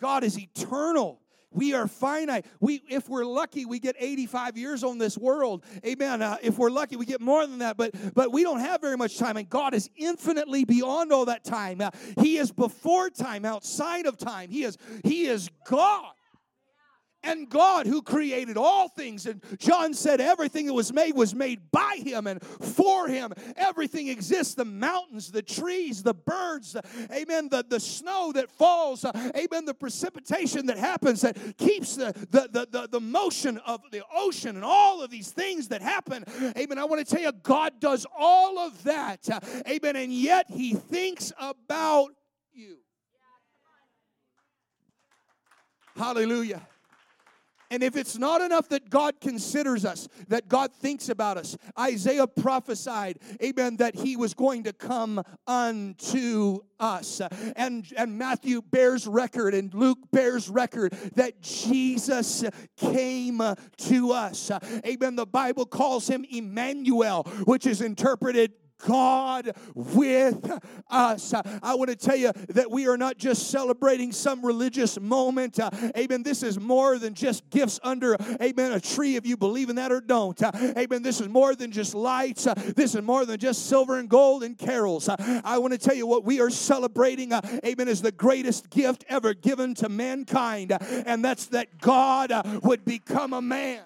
God 0.00 0.22
is 0.22 0.38
eternal. 0.38 1.20
We 1.50 1.74
are 1.74 1.88
finite. 1.88 2.44
We, 2.60 2.82
if 2.88 3.08
we're 3.08 3.24
lucky, 3.24 3.64
we 3.64 3.78
get 3.78 3.96
85 3.98 4.58
years 4.58 4.84
on 4.84 4.98
this 4.98 5.16
world. 5.16 5.64
Amen. 5.84 6.20
Uh, 6.20 6.36
if 6.42 6.58
we're 6.58 6.70
lucky, 6.70 6.96
we 6.96 7.06
get 7.06 7.20
more 7.20 7.46
than 7.46 7.58
that. 7.58 7.76
But 7.76 7.94
but 8.14 8.32
we 8.32 8.42
don't 8.42 8.60
have 8.60 8.80
very 8.80 8.96
much 8.96 9.18
time, 9.18 9.36
and 9.36 9.48
God 9.48 9.72
is 9.74 9.88
infinitely 9.96 10.64
beyond 10.64 11.12
all 11.12 11.24
that 11.24 11.44
time. 11.44 11.80
Uh, 11.80 11.90
he 12.20 12.36
is 12.36 12.52
before 12.52 13.08
time, 13.10 13.44
outside 13.44 14.06
of 14.06 14.18
time. 14.18 14.50
He 14.50 14.64
is 14.64 14.76
He 15.04 15.26
is 15.26 15.48
God 15.64 16.12
and 17.28 17.48
God 17.48 17.86
who 17.86 18.02
created 18.02 18.56
all 18.56 18.88
things. 18.88 19.26
And 19.26 19.42
John 19.58 19.94
said 19.94 20.20
everything 20.20 20.66
that 20.66 20.72
was 20.72 20.92
made 20.92 21.14
was 21.14 21.34
made 21.34 21.70
by 21.70 22.00
him 22.02 22.26
and 22.26 22.42
for 22.42 23.06
him. 23.06 23.32
Everything 23.56 24.08
exists 24.08 24.54
the 24.54 24.64
mountains, 24.64 25.30
the 25.30 25.42
trees, 25.42 26.02
the 26.02 26.14
birds, 26.14 26.76
amen, 27.12 27.48
the, 27.50 27.64
the 27.68 27.80
snow 27.80 28.32
that 28.32 28.50
falls, 28.50 29.04
amen, 29.04 29.64
the 29.64 29.74
precipitation 29.74 30.66
that 30.66 30.78
happens 30.78 31.20
that 31.20 31.36
keeps 31.58 31.96
the, 31.96 32.12
the, 32.30 32.48
the, 32.50 32.68
the, 32.70 32.88
the 32.88 33.00
motion 33.00 33.58
of 33.58 33.80
the 33.90 34.02
ocean 34.14 34.56
and 34.56 34.64
all 34.64 35.02
of 35.02 35.10
these 35.10 35.30
things 35.30 35.68
that 35.68 35.82
happen. 35.82 36.24
Amen. 36.56 36.78
I 36.78 36.84
want 36.84 37.06
to 37.06 37.14
tell 37.14 37.22
you, 37.22 37.32
God 37.42 37.80
does 37.80 38.06
all 38.18 38.58
of 38.58 38.82
that. 38.84 39.28
Amen. 39.68 39.96
And 39.96 40.12
yet 40.12 40.46
he 40.48 40.74
thinks 40.74 41.32
about 41.38 42.10
you. 42.52 42.78
Hallelujah. 45.96 46.62
And 47.70 47.82
if 47.82 47.96
it's 47.96 48.16
not 48.16 48.40
enough 48.40 48.68
that 48.70 48.88
God 48.88 49.20
considers 49.20 49.84
us, 49.84 50.08
that 50.28 50.48
God 50.48 50.72
thinks 50.72 51.08
about 51.08 51.36
us, 51.36 51.56
Isaiah 51.78 52.26
prophesied, 52.26 53.18
amen, 53.42 53.76
that 53.76 53.94
he 53.94 54.16
was 54.16 54.34
going 54.34 54.64
to 54.64 54.72
come 54.72 55.22
unto 55.46 56.60
us. 56.80 57.20
And, 57.56 57.86
and 57.96 58.16
Matthew 58.16 58.62
bears 58.62 59.06
record 59.06 59.54
and 59.54 59.72
Luke 59.74 59.98
bears 60.12 60.48
record 60.48 60.92
that 61.14 61.42
Jesus 61.42 62.44
came 62.76 63.42
to 63.76 64.12
us. 64.12 64.50
Amen. 64.86 65.16
The 65.16 65.26
Bible 65.26 65.66
calls 65.66 66.08
him 66.08 66.24
Emmanuel, 66.30 67.24
which 67.44 67.66
is 67.66 67.80
interpreted 67.80 68.52
God 68.86 69.52
with 69.74 70.50
us. 70.88 71.34
I 71.34 71.74
want 71.74 71.90
to 71.90 71.96
tell 71.96 72.16
you 72.16 72.32
that 72.50 72.70
we 72.70 72.86
are 72.88 72.96
not 72.96 73.18
just 73.18 73.50
celebrating 73.50 74.12
some 74.12 74.44
religious 74.44 74.98
moment. 75.00 75.58
Uh, 75.60 75.70
amen. 75.96 76.22
This 76.22 76.42
is 76.42 76.58
more 76.58 76.98
than 76.98 77.14
just 77.14 77.48
gifts 77.50 77.80
under, 77.82 78.16
amen, 78.40 78.72
a 78.72 78.80
tree 78.80 79.16
if 79.16 79.26
you 79.26 79.36
believe 79.36 79.70
in 79.70 79.76
that 79.76 79.92
or 79.92 80.00
don't. 80.00 80.40
Uh, 80.42 80.52
amen. 80.76 81.02
This 81.02 81.20
is 81.20 81.28
more 81.28 81.54
than 81.54 81.70
just 81.72 81.94
lights. 81.94 82.46
Uh, 82.46 82.54
this 82.54 82.94
is 82.94 83.02
more 83.02 83.24
than 83.24 83.38
just 83.38 83.66
silver 83.66 83.98
and 83.98 84.08
gold 84.08 84.42
and 84.42 84.56
carols. 84.56 85.08
I 85.08 85.58
want 85.58 85.72
to 85.72 85.78
tell 85.78 85.96
you 85.96 86.06
what 86.06 86.24
we 86.24 86.40
are 86.40 86.50
celebrating, 86.50 87.32
amen, 87.32 87.88
is 87.88 88.02
the 88.02 88.12
greatest 88.12 88.70
gift 88.70 89.04
ever 89.08 89.34
given 89.34 89.74
to 89.76 89.88
mankind, 89.88 90.76
and 90.80 91.24
that's 91.24 91.46
that 91.46 91.80
God 91.80 92.32
would 92.62 92.84
become 92.84 93.32
a 93.32 93.42
man. 93.42 93.82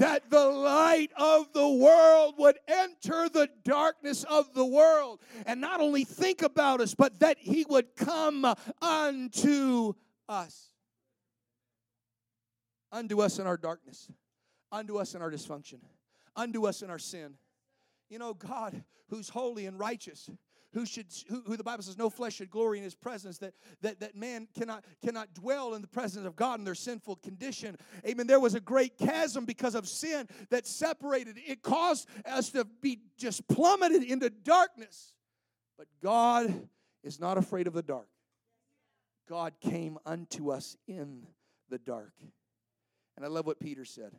That 0.00 0.30
the 0.30 0.46
light 0.46 1.10
of 1.18 1.52
the 1.52 1.68
world 1.68 2.34
would 2.38 2.58
enter 2.66 3.28
the 3.28 3.50
darkness 3.64 4.24
of 4.24 4.52
the 4.54 4.64
world 4.64 5.20
and 5.44 5.60
not 5.60 5.78
only 5.80 6.04
think 6.04 6.40
about 6.40 6.80
us, 6.80 6.94
but 6.94 7.20
that 7.20 7.36
he 7.38 7.66
would 7.68 7.94
come 7.96 8.46
unto 8.80 9.92
us. 10.26 10.68
Unto 12.90 13.20
us 13.20 13.38
in 13.38 13.46
our 13.46 13.58
darkness, 13.58 14.10
unto 14.72 14.96
us 14.96 15.14
in 15.14 15.20
our 15.20 15.30
dysfunction, 15.30 15.80
unto 16.34 16.66
us 16.66 16.80
in 16.80 16.88
our 16.88 16.98
sin. 16.98 17.34
You 18.08 18.18
know, 18.18 18.32
God, 18.32 18.82
who's 19.10 19.28
holy 19.28 19.66
and 19.66 19.78
righteous, 19.78 20.30
who 20.72 20.86
should 20.86 21.06
who, 21.28 21.42
who, 21.46 21.56
the 21.56 21.64
bible 21.64 21.82
says 21.82 21.98
no 21.98 22.10
flesh 22.10 22.34
should 22.34 22.50
glory 22.50 22.78
in 22.78 22.84
his 22.84 22.94
presence 22.94 23.38
that, 23.38 23.54
that 23.82 24.00
that 24.00 24.14
man 24.14 24.46
cannot 24.56 24.84
cannot 25.02 25.32
dwell 25.34 25.74
in 25.74 25.82
the 25.82 25.88
presence 25.88 26.26
of 26.26 26.36
god 26.36 26.58
in 26.58 26.64
their 26.64 26.74
sinful 26.74 27.16
condition. 27.16 27.76
Amen. 28.06 28.26
There 28.26 28.40
was 28.40 28.54
a 28.54 28.60
great 28.60 28.96
chasm 28.98 29.44
because 29.44 29.74
of 29.74 29.88
sin 29.88 30.28
that 30.50 30.66
separated 30.66 31.36
it 31.38 31.62
caused 31.62 32.08
us 32.24 32.50
to 32.50 32.64
be 32.80 33.00
just 33.16 33.46
plummeted 33.48 34.02
into 34.04 34.30
darkness. 34.30 35.14
But 35.76 35.88
god 36.02 36.68
is 37.02 37.18
not 37.18 37.38
afraid 37.38 37.66
of 37.66 37.72
the 37.72 37.82
dark. 37.82 38.08
God 39.28 39.54
came 39.60 39.98
unto 40.04 40.50
us 40.50 40.76
in 40.86 41.26
the 41.68 41.78
dark. 41.78 42.12
And 43.16 43.24
i 43.24 43.28
love 43.28 43.46
what 43.46 43.60
peter 43.60 43.84
said. 43.84 44.12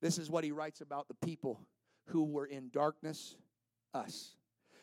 This 0.00 0.16
is 0.16 0.30
what 0.30 0.44
he 0.44 0.52
writes 0.52 0.80
about 0.80 1.08
the 1.08 1.26
people 1.26 1.60
who 2.06 2.24
were 2.24 2.46
in 2.46 2.70
darkness 2.72 3.36
us 3.92 4.36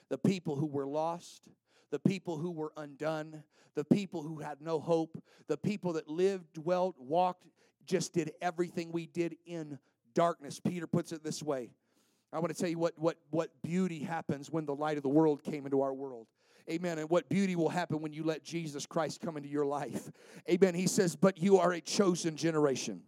the 0.09 0.17
people 0.17 0.55
who 0.55 0.65
were 0.65 0.87
lost, 0.87 1.43
the 1.91 1.99
people 1.99 2.37
who 2.37 2.51
were 2.51 2.71
undone, 2.77 3.43
the 3.75 3.83
people 3.83 4.23
who 4.23 4.39
had 4.39 4.61
no 4.61 4.79
hope, 4.79 5.21
the 5.47 5.57
people 5.57 5.93
that 5.93 6.09
lived, 6.09 6.53
dwelt, 6.53 6.95
walked, 6.99 7.47
just 7.85 8.13
did 8.13 8.31
everything 8.41 8.91
we 8.91 9.05
did 9.05 9.37
in 9.45 9.79
darkness. 10.13 10.59
Peter 10.59 10.87
puts 10.87 11.11
it 11.11 11.23
this 11.23 11.41
way. 11.41 11.69
I 12.33 12.39
want 12.39 12.53
to 12.53 12.59
tell 12.59 12.69
you 12.69 12.77
what, 12.77 12.93
what, 12.97 13.17
what 13.29 13.49
beauty 13.63 13.99
happens 13.99 14.51
when 14.51 14.65
the 14.65 14.75
light 14.75 14.97
of 14.97 15.03
the 15.03 15.09
world 15.09 15.43
came 15.43 15.65
into 15.65 15.81
our 15.81 15.93
world. 15.93 16.27
Amen. 16.69 16.99
And 16.99 17.09
what 17.09 17.29
beauty 17.29 17.55
will 17.55 17.69
happen 17.69 18.01
when 18.01 18.11
you 18.11 18.23
let 18.23 18.43
Jesus 18.43 18.85
Christ 18.85 19.21
come 19.21 19.37
into 19.37 19.47
your 19.47 19.65
life. 19.65 20.11
Amen. 20.49 20.75
He 20.75 20.87
says, 20.87 21.15
But 21.15 21.37
you 21.37 21.57
are 21.57 21.71
a 21.71 21.79
chosen 21.79 22.35
generation, 22.35 23.03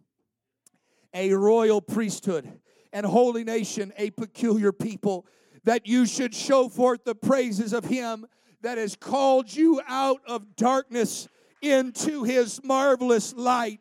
a 1.12 1.32
royal 1.34 1.82
priesthood, 1.82 2.50
and 2.92 3.04
holy 3.04 3.44
nation, 3.44 3.92
a 3.98 4.10
peculiar 4.10 4.72
people 4.72 5.26
that 5.64 5.86
you 5.86 6.06
should 6.06 6.34
show 6.34 6.68
forth 6.68 7.04
the 7.04 7.14
praises 7.14 7.72
of 7.72 7.84
him 7.84 8.26
that 8.62 8.78
has 8.78 8.96
called 8.96 9.54
you 9.54 9.80
out 9.88 10.20
of 10.26 10.56
darkness 10.56 11.28
into 11.62 12.24
his 12.24 12.60
marvelous 12.62 13.34
light. 13.34 13.80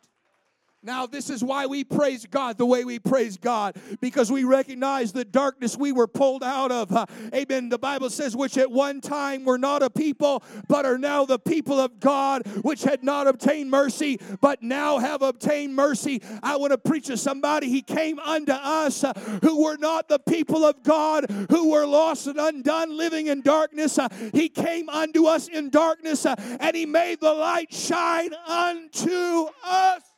Now, 0.81 1.05
this 1.05 1.29
is 1.29 1.43
why 1.43 1.65
we 1.65 1.83
praise 1.83 2.25
God 2.25 2.57
the 2.57 2.65
way 2.65 2.85
we 2.85 2.99
praise 2.99 3.35
God, 3.35 3.75
because 3.99 4.31
we 4.31 4.45
recognize 4.45 5.11
the 5.11 5.25
darkness 5.25 5.77
we 5.77 5.91
were 5.91 6.07
pulled 6.07 6.41
out 6.41 6.71
of. 6.71 6.91
Uh, 6.91 7.05
amen. 7.33 7.67
The 7.67 7.77
Bible 7.77 8.09
says, 8.09 8.33
which 8.33 8.57
at 8.57 8.71
one 8.71 9.01
time 9.01 9.43
were 9.43 9.57
not 9.57 9.83
a 9.83 9.89
people, 9.89 10.41
but 10.69 10.85
are 10.85 10.97
now 10.97 11.25
the 11.25 11.37
people 11.37 11.79
of 11.79 11.99
God, 11.99 12.47
which 12.63 12.83
had 12.83 13.03
not 13.03 13.27
obtained 13.27 13.69
mercy, 13.69 14.21
but 14.39 14.63
now 14.63 14.99
have 14.99 15.21
obtained 15.21 15.75
mercy. 15.75 16.21
I 16.41 16.55
want 16.55 16.71
to 16.71 16.77
preach 16.77 17.07
to 17.07 17.17
somebody. 17.17 17.67
He 17.67 17.81
came 17.81 18.17
unto 18.19 18.53
us 18.53 19.03
uh, 19.03 19.11
who 19.43 19.63
were 19.63 19.77
not 19.77 20.07
the 20.07 20.19
people 20.19 20.63
of 20.63 20.81
God, 20.83 21.29
who 21.49 21.71
were 21.71 21.85
lost 21.85 22.27
and 22.27 22.39
undone, 22.39 22.95
living 22.95 23.27
in 23.27 23.41
darkness. 23.41 23.99
Uh, 23.99 24.07
he 24.33 24.47
came 24.47 24.87
unto 24.87 25.25
us 25.25 25.49
in 25.49 25.69
darkness, 25.69 26.25
and 26.25 26.75
He 26.75 26.85
made 26.85 27.19
the 27.19 27.33
light 27.33 27.73
shine 27.73 28.33
unto 28.47 29.47
us. 29.65 30.08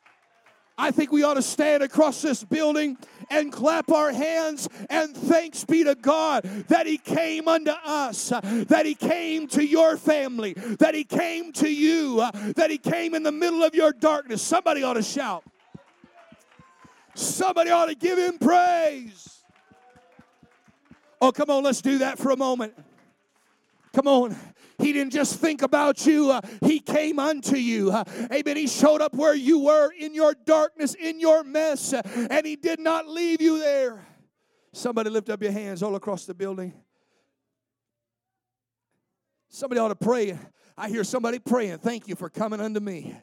I 0.78 0.92
think 0.92 1.12
we 1.12 1.24
ought 1.24 1.36
to 1.36 1.42
stand 1.42 1.84
across 1.84 2.22
this 2.22 2.44
building 2.44 2.98
and 3.30 3.52
clap 3.52 3.92
our 3.92 4.12
hands 4.12 4.68
and 4.90 5.16
thanks 5.16 5.64
be 5.64 5.84
to 5.84 5.96
God 5.96 6.44
that 6.70 6.88
He 6.88 6.98
came 6.98 7.48
unto 7.48 7.72
us, 7.72 8.30
that 8.30 8.86
He 8.86 8.96
came 8.96 9.48
to 9.50 9.66
your 9.66 9.98
family, 9.98 10.54
that 10.54 10.96
He 10.96 11.04
came 11.04 11.52
to 11.54 11.72
you, 11.72 12.18
that 12.56 12.70
He 12.70 12.78
came 12.78 13.14
in 13.14 13.24
the 13.24 13.32
middle 13.32 13.64
of 13.64 13.76
your 13.76 13.92
darkness. 13.92 14.42
Somebody 14.42 14.84
ought 14.84 14.94
to 14.94 15.04
shout. 15.04 15.44
Somebody 17.14 17.70
ought 17.70 17.88
to 17.88 17.96
give 17.96 18.18
Him 18.18 18.38
praise. 18.38 19.44
Oh, 21.22 21.32
come 21.32 21.52
on, 21.52 21.64
let's 21.64 21.82
do 21.82 22.00
that 22.00 22.18
for 22.18 22.32
a 22.32 22.38
moment. 22.38 22.74
Come 23.94 24.08
on. 24.08 24.36
He 24.82 24.94
didn't 24.94 25.14
just 25.14 25.40
think 25.40 25.62
about 25.62 26.06
you, 26.06 26.32
uh, 26.32 26.42
He 26.66 26.80
came 26.80 27.20
unto 27.20 27.56
you. 27.56 27.92
Uh, 27.92 28.04
amen. 28.32 28.58
He 28.58 28.68
showed 28.68 29.02
up 29.02 29.14
where 29.14 29.36
you 29.36 29.60
were 29.60 29.92
in 29.92 30.14
your 30.14 30.36
darkness, 30.46 30.96
in 30.96 31.20
your 31.20 31.44
mess, 31.44 31.94
uh, 31.94 32.02
and 32.30 32.46
He 32.46 32.56
did 32.56 32.80
not 32.80 33.08
leave 33.08 33.42
you 33.42 33.60
there. 33.60 34.06
Somebody 34.74 35.10
lift 35.10 35.30
up 35.30 35.42
your 35.42 35.52
hands 35.52 35.84
all 35.84 35.96
across 35.96 36.26
the 36.26 36.34
building. 36.34 36.74
Somebody 39.50 39.80
ought 39.80 39.90
to 39.90 39.96
pray. 39.96 40.38
I 40.78 40.90
hear 40.90 41.04
somebody 41.04 41.40
praying, 41.40 41.80
Thank 41.80 42.08
you 42.08 42.16
for 42.16 42.30
coming 42.30 42.62
unto 42.62 42.80
me. 42.80 43.16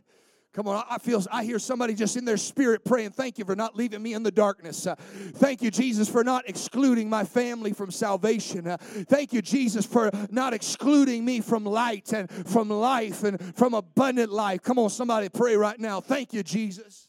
Come 0.59 0.66
on, 0.66 0.85
I 0.90 0.99
feel 0.99 1.23
I 1.31 1.44
hear 1.44 1.61
somebody 1.61 1.94
just 1.94 2.16
in 2.16 2.25
their 2.25 2.37
spirit 2.37 2.85
praying, 2.85 3.12
"Thank 3.12 3.38
you 3.38 3.44
for 3.44 3.55
not 3.55 3.77
leaving 3.77 4.03
me 4.03 4.14
in 4.14 4.25
the 4.25 4.33
darkness. 4.33 4.88
Uh, 4.88 4.97
thank 4.97 5.62
you, 5.62 5.71
Jesus, 5.71 6.09
for 6.09 6.25
not 6.25 6.49
excluding 6.49 7.09
my 7.09 7.23
family 7.23 7.73
from 7.73 7.92
salvation. 7.92 8.66
Uh, 8.66 8.77
thank 8.81 9.33
you, 9.33 9.40
Jesus, 9.40 9.87
for 9.87 10.11
not 10.33 10.53
excluding 10.53 11.25
me 11.25 11.40
from 11.40 11.64
light 11.64 12.12
and 12.12 12.29
from 12.49 12.71
life 12.71 13.23
and 13.23 13.40
from 13.55 13.73
abundant 13.73 14.33
life." 14.33 14.61
Come 14.62 14.81
on, 14.81 14.90
somebody 14.90 15.29
pray 15.29 15.55
right 15.55 15.79
now. 15.79 16.01
Thank 16.01 16.33
you, 16.33 16.42
Jesus. 16.42 17.07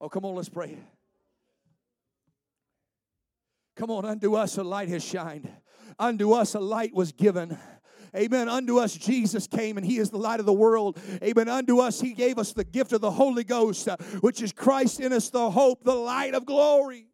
Oh, 0.00 0.08
come 0.08 0.24
on, 0.24 0.36
let's 0.36 0.48
pray. 0.48 0.78
Come 3.74 3.90
on, 3.90 4.04
unto 4.04 4.36
us 4.36 4.58
a 4.58 4.62
light 4.62 4.90
has 4.90 5.02
shined. 5.02 5.50
Unto 5.98 6.34
us 6.34 6.54
a 6.54 6.60
light 6.60 6.94
was 6.94 7.10
given. 7.10 7.58
Amen. 8.16 8.48
Unto 8.48 8.78
us 8.78 8.94
Jesus 8.94 9.46
came 9.46 9.76
and 9.76 9.84
he 9.84 9.98
is 9.98 10.10
the 10.10 10.18
light 10.18 10.38
of 10.38 10.46
the 10.46 10.52
world. 10.52 10.98
Amen. 11.22 11.48
Unto 11.48 11.80
us 11.80 12.00
he 12.00 12.12
gave 12.12 12.38
us 12.38 12.52
the 12.52 12.64
gift 12.64 12.92
of 12.92 13.00
the 13.00 13.10
Holy 13.10 13.44
Ghost, 13.44 13.88
uh, 13.88 13.96
which 14.20 14.40
is 14.40 14.52
Christ 14.52 15.00
in 15.00 15.12
us, 15.12 15.30
the 15.30 15.50
hope, 15.50 15.82
the 15.82 15.94
light 15.94 16.34
of 16.34 16.46
glory. 16.46 17.06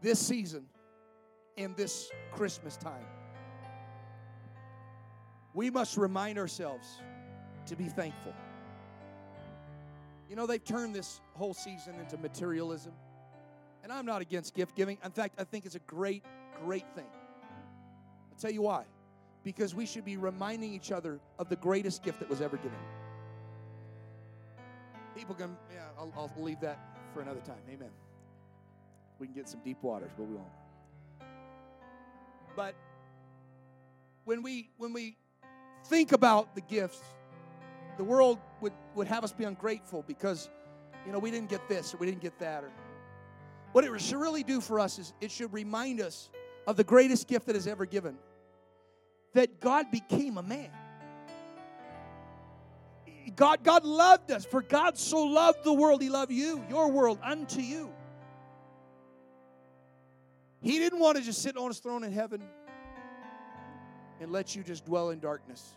This 0.00 0.18
season, 0.18 0.66
in 1.56 1.74
this 1.76 2.10
Christmas 2.30 2.76
time, 2.76 3.06
we 5.54 5.70
must 5.70 5.96
remind 5.96 6.38
ourselves 6.38 6.86
to 7.66 7.74
be 7.74 7.84
thankful. 7.84 8.34
You 10.28 10.36
know, 10.36 10.46
they've 10.46 10.64
turned 10.64 10.94
this 10.94 11.20
whole 11.34 11.54
season 11.54 11.98
into 11.98 12.16
materialism. 12.16 12.92
And 13.82 13.92
I'm 13.92 14.06
not 14.06 14.22
against 14.22 14.54
gift 14.54 14.74
giving. 14.74 14.98
In 15.04 15.10
fact, 15.10 15.34
I 15.38 15.44
think 15.44 15.66
it's 15.66 15.74
a 15.74 15.80
great, 15.80 16.24
great 16.64 16.86
thing. 16.94 17.06
I'll 18.30 18.38
tell 18.40 18.50
you 18.50 18.62
why. 18.62 18.84
Because 19.42 19.74
we 19.74 19.84
should 19.84 20.04
be 20.04 20.16
reminding 20.16 20.72
each 20.72 20.90
other 20.90 21.20
of 21.38 21.48
the 21.48 21.56
greatest 21.56 22.02
gift 22.02 22.20
that 22.20 22.30
was 22.30 22.40
ever 22.40 22.56
given. 22.56 22.78
People 25.14 25.34
can, 25.34 25.56
yeah, 25.72 25.82
I'll, 25.98 26.12
I'll 26.16 26.32
leave 26.42 26.60
that 26.60 26.78
for 27.12 27.20
another 27.20 27.40
time. 27.40 27.60
Amen. 27.70 27.90
We 29.18 29.26
can 29.26 29.36
get 29.36 29.48
some 29.48 29.60
deep 29.60 29.82
waters, 29.82 30.10
but 30.16 30.24
we 30.24 30.34
won't. 30.34 30.48
But 32.56 32.74
when 34.24 34.42
we 34.42 34.70
when 34.78 34.92
we 34.92 35.16
think 35.84 36.12
about 36.12 36.54
the 36.54 36.60
gifts 36.62 37.00
the 37.96 38.04
world 38.04 38.38
would, 38.60 38.72
would 38.96 39.06
have 39.06 39.24
us 39.24 39.32
be 39.32 39.44
ungrateful 39.44 40.04
because, 40.06 40.50
you 41.06 41.12
know, 41.12 41.18
we 41.18 41.30
didn't 41.30 41.48
get 41.48 41.68
this 41.68 41.94
or 41.94 41.98
we 41.98 42.06
didn't 42.06 42.22
get 42.22 42.38
that. 42.38 42.64
Or 42.64 42.70
what 43.72 43.84
it 43.84 44.00
should 44.00 44.20
really 44.20 44.42
do 44.42 44.60
for 44.60 44.78
us 44.80 44.98
is 44.98 45.12
it 45.20 45.30
should 45.30 45.52
remind 45.52 46.00
us 46.00 46.30
of 46.66 46.76
the 46.76 46.84
greatest 46.84 47.28
gift 47.28 47.46
that 47.46 47.56
is 47.56 47.66
ever 47.66 47.86
given 47.86 48.16
that 49.34 49.60
God 49.60 49.90
became 49.90 50.38
a 50.38 50.42
man. 50.42 50.70
God, 53.36 53.64
God 53.64 53.84
loved 53.84 54.30
us. 54.30 54.44
For 54.44 54.62
God 54.62 54.96
so 54.96 55.24
loved 55.24 55.64
the 55.64 55.72
world, 55.72 56.00
He 56.02 56.08
loved 56.08 56.32
you, 56.32 56.64
your 56.68 56.90
world, 56.90 57.18
unto 57.22 57.60
you. 57.60 57.90
He 60.60 60.78
didn't 60.78 61.00
want 61.00 61.18
to 61.18 61.22
just 61.22 61.42
sit 61.42 61.56
on 61.56 61.68
His 61.68 61.78
throne 61.78 62.04
in 62.04 62.12
heaven 62.12 62.42
and 64.20 64.30
let 64.30 64.54
you 64.54 64.62
just 64.62 64.84
dwell 64.84 65.10
in 65.10 65.18
darkness. 65.18 65.76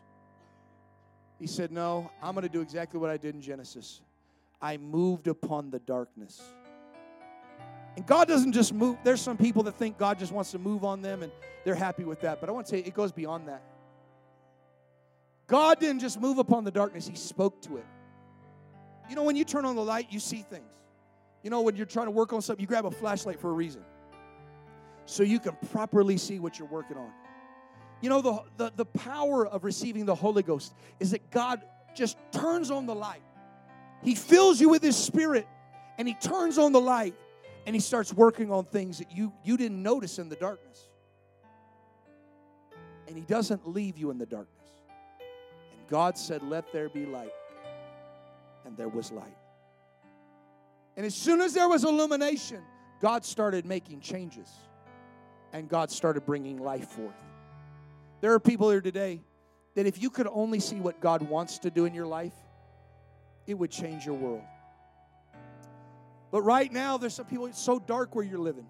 He 1.40 1.48
said, 1.48 1.72
No, 1.72 2.10
I'm 2.22 2.34
going 2.34 2.44
to 2.44 2.50
do 2.50 2.62
exactly 2.62 3.00
what 3.00 3.10
I 3.10 3.18
did 3.18 3.36
in 3.36 3.42
Genesis. 3.42 4.02
I 4.62 4.78
moved 4.78 5.28
upon 5.28 5.70
the 5.70 5.80
darkness. 5.80 6.42
And 7.96 8.06
God 8.06 8.28
doesn't 8.28 8.54
just 8.54 8.74
move. 8.74 8.98
There's 9.04 9.22
some 9.22 9.38
people 9.38 9.64
that 9.64 9.76
think 9.76 9.98
God 9.98 10.20
just 10.20 10.32
wants 10.32 10.52
to 10.52 10.60
move 10.60 10.84
on 10.84 11.02
them 11.02 11.24
and 11.24 11.32
they're 11.64 11.76
happy 11.76 12.04
with 12.04 12.22
that. 12.22 12.40
But 12.40 12.50
I 12.50 12.52
want 12.52 12.68
to 12.68 12.70
say 12.72 12.80
it 12.80 12.94
goes 12.94 13.12
beyond 13.12 13.48
that. 13.48 13.64
God 15.48 15.80
didn't 15.80 16.02
just 16.02 16.20
move 16.20 16.38
upon 16.38 16.64
the 16.64 16.72
darkness, 16.72 17.08
He 17.08 17.16
spoke 17.16 17.62
to 17.64 17.78
it. 17.78 17.86
You 19.10 19.16
know, 19.16 19.24
when 19.24 19.36
you 19.36 19.46
turn 19.46 19.66
on 19.66 19.76
the 19.76 19.84
light, 19.84 20.08
you 20.12 20.20
see 20.20 20.42
things. 20.42 20.70
You 21.44 21.50
know, 21.50 21.62
when 21.62 21.76
you're 21.76 21.86
trying 21.86 22.08
to 22.08 22.12
work 22.12 22.34
on 22.34 22.42
something, 22.42 22.62
you 22.62 22.68
grab 22.68 22.86
a 22.86 22.92
flashlight 22.92 23.40
for 23.40 23.50
a 23.50 23.54
reason. 23.54 23.82
So 25.06 25.24
you 25.24 25.40
can 25.40 25.56
properly 25.72 26.18
see 26.18 26.40
what 26.40 26.60
you're 26.60 26.68
working 26.68 26.98
on. 26.98 27.12
You 28.02 28.10
know, 28.10 28.22
the, 28.22 28.44
the, 28.58 28.74
the 28.76 28.86
power 28.86 29.48
of 29.48 29.64
receiving 29.64 30.06
the 30.06 30.16
Holy 30.16 30.44
Ghost 30.44 30.74
is 31.00 31.12
that 31.12 31.30
God 31.32 31.62
just 31.96 32.18
turns 32.32 32.70
on 32.70 32.86
the 32.86 32.96
light. 32.96 33.24
He 34.04 34.14
fills 34.14 34.62
you 34.62 34.70
with 34.70 34.84
His 34.84 34.96
Spirit 34.96 35.48
and 35.98 36.08
He 36.08 36.14
turns 36.14 36.58
on 36.58 36.72
the 36.72 36.82
light 36.82 37.16
and 37.66 37.76
He 37.76 37.80
starts 37.80 38.14
working 38.14 38.52
on 38.52 38.66
things 38.66 39.00
that 39.00 39.12
you, 39.12 39.34
you 39.44 39.58
didn't 39.58 39.82
notice 39.82 40.20
in 40.20 40.30
the 40.30 40.36
darkness. 40.36 40.90
And 43.08 43.18
He 43.18 43.24
doesn't 43.24 43.68
leave 43.68 43.98
you 43.98 44.12
in 44.12 44.18
the 44.18 44.26
darkness. 44.26 44.70
And 45.72 45.88
God 45.90 46.18
said, 46.18 46.44
Let 46.44 46.72
there 46.72 46.90
be 46.90 47.06
light. 47.06 47.34
And 48.66 48.78
there 48.78 48.90
was 48.90 49.12
light. 49.12 49.38
And 50.98 51.06
as 51.06 51.16
soon 51.16 51.42
as 51.42 51.54
there 51.54 51.70
was 51.70 51.84
illumination, 51.84 52.62
God 53.02 53.24
started 53.24 53.66
making 53.66 54.02
changes 54.02 54.50
and 55.54 55.70
God 55.70 55.90
started 55.92 56.26
bringing 56.26 56.58
life 56.58 56.90
forth. 56.90 57.14
There 58.22 58.34
are 58.34 58.40
people 58.40 58.70
here 58.70 58.82
today 58.82 59.22
that 59.76 59.86
if 59.86 60.02
you 60.02 60.10
could 60.10 60.28
only 60.28 60.60
see 60.60 60.80
what 60.80 61.00
God 61.00 61.22
wants 61.22 61.60
to 61.60 61.70
do 61.70 61.86
in 61.86 61.94
your 61.94 62.08
life, 62.08 62.34
it 63.46 63.54
would 63.54 63.72
change 63.72 64.06
your 64.06 64.16
world. 64.16 64.44
But 66.32 66.42
right 66.42 66.72
now, 66.72 66.98
there's 66.98 67.14
some 67.14 67.26
people, 67.26 67.46
it's 67.46 67.62
so 67.62 67.80
dark 67.80 68.16
where 68.16 68.26
you're 68.26 68.40
living. 68.40 68.68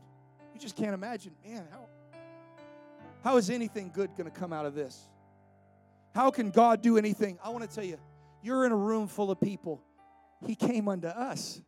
You 0.54 0.60
just 0.60 0.76
can't 0.76 0.94
imagine, 0.94 1.34
man, 1.46 1.66
how, 1.72 1.88
how 3.24 3.38
is 3.38 3.50
anything 3.50 3.92
good 3.94 4.12
going 4.18 4.30
to 4.30 4.38
come 4.38 4.54
out 4.54 4.66
of 4.66 4.76
this? 4.76 5.08
How 6.14 6.30
can 6.30 6.52
God 6.52 6.82
do 6.82 6.98
anything? 6.98 7.40
I 7.44 7.50
want 7.50 7.68
to 7.68 7.74
tell 7.74 7.86
you, 7.86 7.98
you're 8.42 8.66
in 8.66 8.72
a 8.72 8.78
room 8.78 9.08
full 9.08 9.32
of 9.32 9.40
people. 9.40 9.82
He 10.46 10.56
came 10.56 10.88
unto 10.88 11.08
us. 11.08 11.62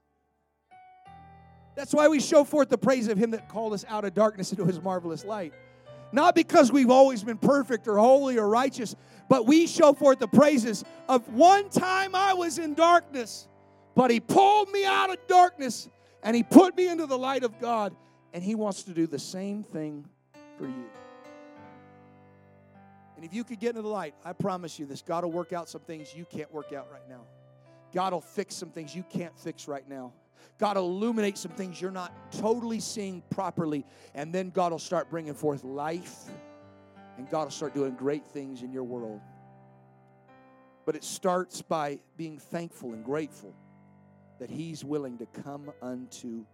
That's 1.75 1.93
why 1.93 2.07
we 2.07 2.19
show 2.19 2.43
forth 2.43 2.69
the 2.69 2.77
praise 2.77 3.07
of 3.07 3.17
Him 3.17 3.31
that 3.31 3.47
called 3.47 3.73
us 3.73 3.85
out 3.87 4.05
of 4.05 4.13
darkness 4.13 4.51
into 4.51 4.65
His 4.65 4.81
marvelous 4.81 5.23
light. 5.23 5.53
Not 6.11 6.35
because 6.35 6.71
we've 6.71 6.89
always 6.89 7.23
been 7.23 7.37
perfect 7.37 7.87
or 7.87 7.97
holy 7.97 8.37
or 8.37 8.49
righteous, 8.49 8.95
but 9.29 9.45
we 9.45 9.67
show 9.67 9.93
forth 9.93 10.19
the 10.19 10.27
praises 10.27 10.83
of 11.07 11.27
one 11.29 11.69
time 11.69 12.15
I 12.15 12.33
was 12.33 12.57
in 12.57 12.73
darkness, 12.73 13.47
but 13.95 14.09
He 14.09 14.19
pulled 14.19 14.71
me 14.71 14.85
out 14.85 15.11
of 15.11 15.17
darkness 15.27 15.87
and 16.23 16.35
He 16.35 16.43
put 16.43 16.75
me 16.75 16.87
into 16.87 17.05
the 17.05 17.17
light 17.17 17.43
of 17.43 17.59
God, 17.59 17.95
and 18.33 18.43
He 18.43 18.55
wants 18.55 18.83
to 18.83 18.91
do 18.91 19.07
the 19.07 19.19
same 19.19 19.63
thing 19.63 20.05
for 20.57 20.65
you. 20.65 20.85
And 23.15 23.25
if 23.25 23.33
you 23.33 23.43
could 23.43 23.59
get 23.59 23.71
into 23.71 23.81
the 23.81 23.89
light, 23.89 24.15
I 24.23 24.33
promise 24.33 24.79
you 24.79 24.85
this 24.85 25.01
God 25.01 25.23
will 25.23 25.31
work 25.31 25.53
out 25.53 25.69
some 25.69 25.81
things 25.81 26.15
you 26.15 26.25
can't 26.25 26.51
work 26.53 26.73
out 26.73 26.87
right 26.91 27.07
now. 27.09 27.21
God 27.93 28.13
will 28.13 28.21
fix 28.21 28.55
some 28.55 28.69
things 28.69 28.95
you 28.95 29.03
can't 29.03 29.37
fix 29.37 29.67
right 29.67 29.87
now. 29.87 30.13
God 30.57 30.77
will 30.77 30.85
illuminate 30.85 31.37
some 31.37 31.51
things 31.51 31.79
you're 31.79 31.91
not 31.91 32.13
totally 32.31 32.79
seeing 32.79 33.21
properly. 33.29 33.85
And 34.13 34.33
then 34.33 34.49
God 34.49 34.71
will 34.71 34.79
start 34.79 35.09
bringing 35.09 35.33
forth 35.33 35.63
life. 35.63 36.25
And 37.17 37.29
God 37.29 37.45
will 37.45 37.51
start 37.51 37.73
doing 37.73 37.95
great 37.95 38.25
things 38.25 38.61
in 38.61 38.71
your 38.71 38.83
world. 38.83 39.21
But 40.85 40.95
it 40.95 41.03
starts 41.03 41.61
by 41.61 41.99
being 42.17 42.39
thankful 42.39 42.93
and 42.93 43.03
grateful 43.03 43.53
that 44.39 44.49
He's 44.49 44.83
willing 44.83 45.17
to 45.19 45.25
come 45.43 45.71
unto 45.81 46.45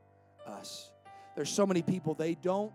us. 0.46 0.92
There's 1.36 1.50
so 1.50 1.66
many 1.66 1.82
people, 1.82 2.14
they 2.14 2.36
don't. 2.36 2.72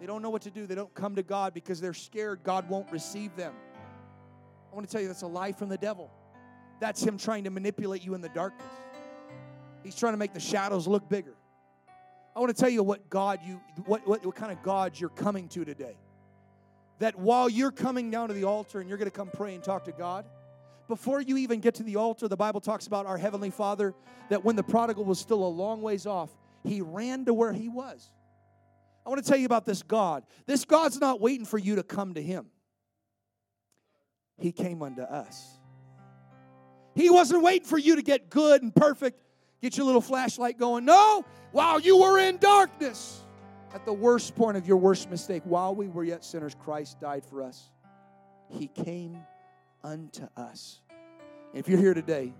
They 0.00 0.06
don't 0.06 0.20
know 0.20 0.30
what 0.30 0.42
to 0.42 0.50
do. 0.50 0.66
They 0.66 0.74
don't 0.74 0.92
come 0.94 1.14
to 1.14 1.22
God 1.22 1.54
because 1.54 1.80
they're 1.80 1.94
scared 1.94 2.40
God 2.42 2.68
won't 2.68 2.90
receive 2.90 3.36
them. 3.36 3.54
I 4.70 4.74
want 4.74 4.88
to 4.88 4.92
tell 4.92 5.00
you 5.00 5.06
that's 5.06 5.22
a 5.22 5.26
lie 5.28 5.52
from 5.52 5.68
the 5.68 5.76
devil. 5.76 6.10
That's 6.80 7.02
him 7.02 7.16
trying 7.16 7.44
to 7.44 7.50
manipulate 7.50 8.04
you 8.04 8.14
in 8.14 8.20
the 8.20 8.28
darkness. 8.30 8.66
He's 9.84 9.96
trying 9.96 10.12
to 10.12 10.16
make 10.16 10.32
the 10.32 10.40
shadows 10.40 10.86
look 10.86 11.08
bigger. 11.08 11.34
I 12.34 12.40
want 12.40 12.54
to 12.54 12.58
tell 12.58 12.70
you 12.70 12.82
what 12.82 13.10
God 13.10 13.40
you 13.46 13.60
what, 13.84 14.06
what, 14.06 14.24
what 14.24 14.34
kind 14.34 14.52
of 14.52 14.62
God 14.62 14.98
you're 14.98 15.10
coming 15.10 15.48
to 15.48 15.64
today. 15.64 15.96
That 16.98 17.18
while 17.18 17.48
you're 17.48 17.72
coming 17.72 18.10
down 18.10 18.28
to 18.28 18.34
the 18.34 18.44
altar 18.44 18.80
and 18.80 18.88
you're 18.88 18.98
going 18.98 19.10
to 19.10 19.16
come 19.16 19.28
pray 19.32 19.54
and 19.54 19.62
talk 19.62 19.84
to 19.84 19.92
God, 19.92 20.24
before 20.88 21.20
you 21.20 21.36
even 21.38 21.60
get 21.60 21.74
to 21.76 21.82
the 21.82 21.96
altar, 21.96 22.28
the 22.28 22.36
Bible 22.36 22.60
talks 22.60 22.86
about 22.86 23.06
our 23.06 23.18
Heavenly 23.18 23.50
Father 23.50 23.94
that 24.28 24.44
when 24.44 24.56
the 24.56 24.62
prodigal 24.62 25.04
was 25.04 25.18
still 25.18 25.44
a 25.44 25.48
long 25.48 25.82
ways 25.82 26.06
off, 26.06 26.30
he 26.64 26.80
ran 26.80 27.24
to 27.24 27.34
where 27.34 27.52
he 27.52 27.68
was. 27.68 28.10
I 29.04 29.08
want 29.08 29.22
to 29.22 29.28
tell 29.28 29.38
you 29.38 29.46
about 29.46 29.64
this 29.64 29.82
God. 29.82 30.24
This 30.46 30.64
God's 30.64 31.00
not 31.00 31.20
waiting 31.20 31.44
for 31.44 31.58
you 31.58 31.76
to 31.76 31.82
come 31.82 32.14
to 32.14 32.22
him. 32.22 32.46
He 34.38 34.52
came 34.52 34.82
unto 34.82 35.02
us. 35.02 35.58
He 36.94 37.10
wasn't 37.10 37.42
waiting 37.42 37.66
for 37.66 37.78
you 37.78 37.96
to 37.96 38.02
get 38.02 38.28
good 38.28 38.62
and 38.62 38.74
perfect, 38.74 39.21
get 39.62 39.76
your 39.76 39.86
little 39.86 40.00
flashlight 40.00 40.58
going. 40.58 40.84
No, 40.84 41.24
while 41.52 41.80
you 41.80 41.98
were 41.98 42.18
in 42.18 42.36
darkness, 42.38 43.20
at 43.74 43.86
the 43.86 43.92
worst 43.92 44.34
point 44.34 44.56
of 44.56 44.66
your 44.66 44.76
worst 44.76 45.10
mistake, 45.10 45.42
while 45.44 45.74
we 45.74 45.88
were 45.88 46.04
yet 46.04 46.24
sinners, 46.24 46.54
Christ 46.62 47.00
died 47.00 47.24
for 47.24 47.42
us. 47.42 47.70
He 48.48 48.66
came 48.66 49.18
unto 49.82 50.26
us. 50.36 50.80
If 51.54 51.68
you're 51.68 51.78
here 51.78 51.94
today 51.94 52.32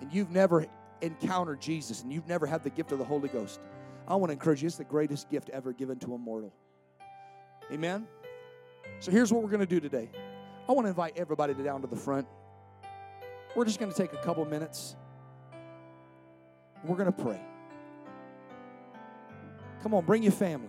and 0.00 0.12
you've 0.12 0.30
never 0.30 0.66
encountered 1.00 1.60
Jesus 1.60 2.02
and 2.02 2.12
you've 2.12 2.26
never 2.26 2.46
had 2.46 2.64
the 2.64 2.70
gift 2.70 2.92
of 2.92 2.98
the 2.98 3.04
Holy 3.04 3.28
Ghost, 3.28 3.60
I 4.08 4.16
want 4.16 4.30
to 4.30 4.32
encourage 4.32 4.62
you. 4.62 4.66
It's 4.66 4.76
the 4.76 4.84
greatest 4.84 5.30
gift 5.30 5.50
ever 5.50 5.72
given 5.72 5.98
to 6.00 6.14
a 6.14 6.18
mortal. 6.18 6.52
Amen? 7.70 8.06
So 8.98 9.10
here's 9.10 9.32
what 9.32 9.42
we're 9.42 9.50
going 9.50 9.60
to 9.60 9.66
do 9.66 9.80
today. 9.80 10.10
I 10.68 10.72
want 10.72 10.86
to 10.86 10.90
invite 10.90 11.14
everybody 11.16 11.54
down 11.54 11.80
to 11.82 11.86
the 11.86 11.96
front. 11.96 12.26
We're 13.54 13.64
just 13.64 13.78
going 13.78 13.90
to 13.90 13.96
take 13.96 14.12
a 14.12 14.22
couple 14.24 14.44
minutes. 14.44 14.96
We're 16.84 16.96
going 16.96 17.12
to 17.12 17.22
pray. 17.22 17.40
Come 19.82 19.94
on, 19.94 20.04
bring 20.04 20.22
your 20.22 20.32
family. 20.32 20.68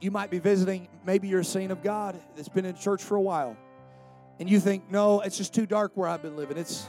You 0.00 0.10
might 0.10 0.30
be 0.30 0.38
visiting, 0.38 0.88
maybe 1.06 1.28
you're 1.28 1.40
a 1.40 1.44
saint 1.44 1.70
of 1.70 1.82
God 1.82 2.20
that's 2.34 2.48
been 2.48 2.64
in 2.64 2.74
church 2.74 3.02
for 3.02 3.16
a 3.16 3.20
while. 3.20 3.56
And 4.40 4.50
you 4.50 4.60
think, 4.60 4.90
no, 4.90 5.20
it's 5.20 5.36
just 5.36 5.54
too 5.54 5.66
dark 5.66 5.92
where 5.94 6.08
I've 6.08 6.22
been 6.22 6.36
living. 6.36 6.56
It's 6.56 6.88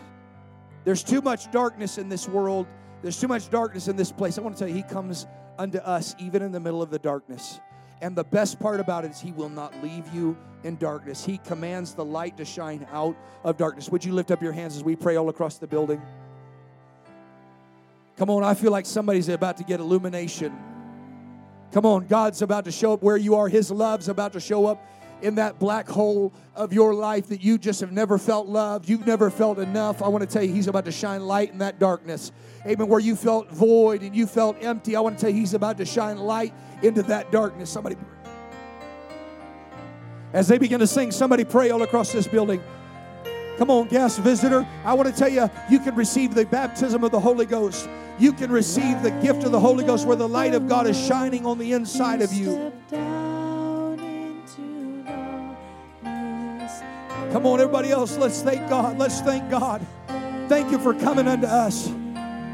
there's 0.85 1.03
too 1.03 1.21
much 1.21 1.51
darkness 1.51 1.97
in 1.97 2.09
this 2.09 2.27
world. 2.27 2.67
There's 3.01 3.19
too 3.19 3.27
much 3.27 3.49
darkness 3.49 3.88
in 3.88 3.95
this 3.95 4.12
place. 4.12 4.38
I 4.38 4.41
want 4.41 4.55
to 4.55 4.59
tell 4.59 4.67
you, 4.67 4.75
He 4.75 4.83
comes 4.83 5.27
unto 5.57 5.77
us 5.79 6.15
even 6.19 6.41
in 6.41 6.51
the 6.51 6.59
middle 6.59 6.81
of 6.81 6.89
the 6.89 6.99
darkness. 6.99 7.59
And 8.01 8.15
the 8.15 8.23
best 8.23 8.59
part 8.59 8.79
about 8.79 9.03
it 9.05 9.12
is 9.12 9.19
He 9.19 9.31
will 9.31 9.49
not 9.49 9.73
leave 9.83 10.05
you 10.13 10.38
in 10.63 10.77
darkness. 10.77 11.25
He 11.25 11.38
commands 11.39 11.93
the 11.93 12.05
light 12.05 12.38
to 12.38 12.45
shine 12.45 12.88
out 12.91 13.15
of 13.43 13.57
darkness. 13.57 13.89
Would 13.89 14.05
you 14.05 14.13
lift 14.13 14.31
up 14.31 14.41
your 14.41 14.51
hands 14.51 14.75
as 14.75 14.83
we 14.83 14.95
pray 14.95 15.15
all 15.15 15.29
across 15.29 15.57
the 15.57 15.67
building? 15.67 16.01
Come 18.19 18.29
on, 18.29 18.43
I 18.43 18.53
feel 18.53 18.71
like 18.73 18.86
somebody's 18.86 19.29
about 19.29 19.55
to 19.58 19.63
get 19.63 19.79
illumination. 19.79 20.53
Come 21.71 21.86
on, 21.86 22.05
God's 22.05 22.41
about 22.41 22.65
to 22.65 22.71
show 22.71 22.91
up 22.91 23.01
where 23.01 23.15
you 23.15 23.36
are. 23.36 23.47
His 23.47 23.71
love's 23.71 24.10
about 24.10 24.34
to 24.34 24.41
show 24.41 24.65
up 24.65 24.86
in 25.21 25.36
that 25.36 25.58
black 25.58 25.88
hole 25.88 26.34
of 26.53 26.73
your 26.73 26.93
life 26.93 27.27
that 27.29 27.41
you 27.41 27.58
just 27.58 27.79
have 27.79 27.93
never 27.93 28.17
felt 28.17 28.47
loved, 28.47 28.89
you've 28.89 29.08
never 29.08 29.29
felt 29.29 29.58
enough. 29.58 30.01
I 30.01 30.10
want 30.10 30.21
to 30.21 30.27
tell 30.27 30.43
you, 30.43 30.53
He's 30.53 30.67
about 30.67 30.84
to 30.84 30.91
shine 30.91 31.21
light 31.21 31.53
in 31.53 31.60
that 31.60 31.79
darkness. 31.79 32.34
Amen. 32.65 32.89
Where 32.89 32.99
you 32.99 33.15
felt 33.15 33.49
void 33.51 34.01
and 34.01 34.13
you 34.13 34.27
felt 34.27 34.62
empty, 34.62 34.97
I 34.97 34.99
want 34.99 35.17
to 35.17 35.21
tell 35.21 35.29
you, 35.29 35.39
He's 35.39 35.53
about 35.53 35.77
to 35.77 35.86
shine 35.86 36.17
light 36.17 36.53
into 36.84 37.03
that 37.03 37.32
darkness. 37.32 37.69
Somebody. 37.69 37.95
As 40.34 40.49
they 40.49 40.58
begin 40.58 40.82
to 40.82 40.88
sing, 40.88 41.12
somebody 41.12 41.45
pray 41.45 41.69
all 41.69 41.84
across 41.84 42.12
this 42.12 42.27
building. 42.27 42.62
Come 43.60 43.69
on, 43.72 43.89
guest 43.89 44.19
visitor. 44.19 44.65
I 44.86 44.93
want 44.93 45.13
to 45.13 45.13
tell 45.13 45.28
you, 45.28 45.50
you 45.69 45.80
can 45.80 45.93
receive 45.93 46.34
the 46.34 46.45
baptism 46.45 47.04
of 47.04 47.12
the 47.12 47.19
Holy 47.19 47.45
Ghost. 47.45 47.89
You 48.17 48.32
can 48.32 48.50
receive 48.50 49.04
the 49.04 49.12
gift 49.12 49.43
of 49.43 49.52
the 49.52 49.60
Holy 49.60 49.84
Ghost 49.84 50.08
where 50.08 50.15
the 50.15 50.30
light 50.30 50.54
of 50.54 50.69
God 50.69 50.88
is 50.88 50.98
shining 50.98 51.45
on 51.45 51.58
the 51.58 51.74
inside 51.74 52.22
of 52.22 52.32
you. 52.32 52.72
Come 57.34 57.45
on, 57.45 57.60
everybody 57.60 57.91
else, 57.91 58.17
let's 58.17 58.41
thank 58.41 58.69
God. 58.69 58.98
Let's 58.98 59.19
thank 59.19 59.50
God. 59.50 59.86
Thank 60.48 60.72
you 60.72 60.80
for 60.80 60.93
coming 60.93 61.28
unto 61.28 61.45
us. 61.45 61.91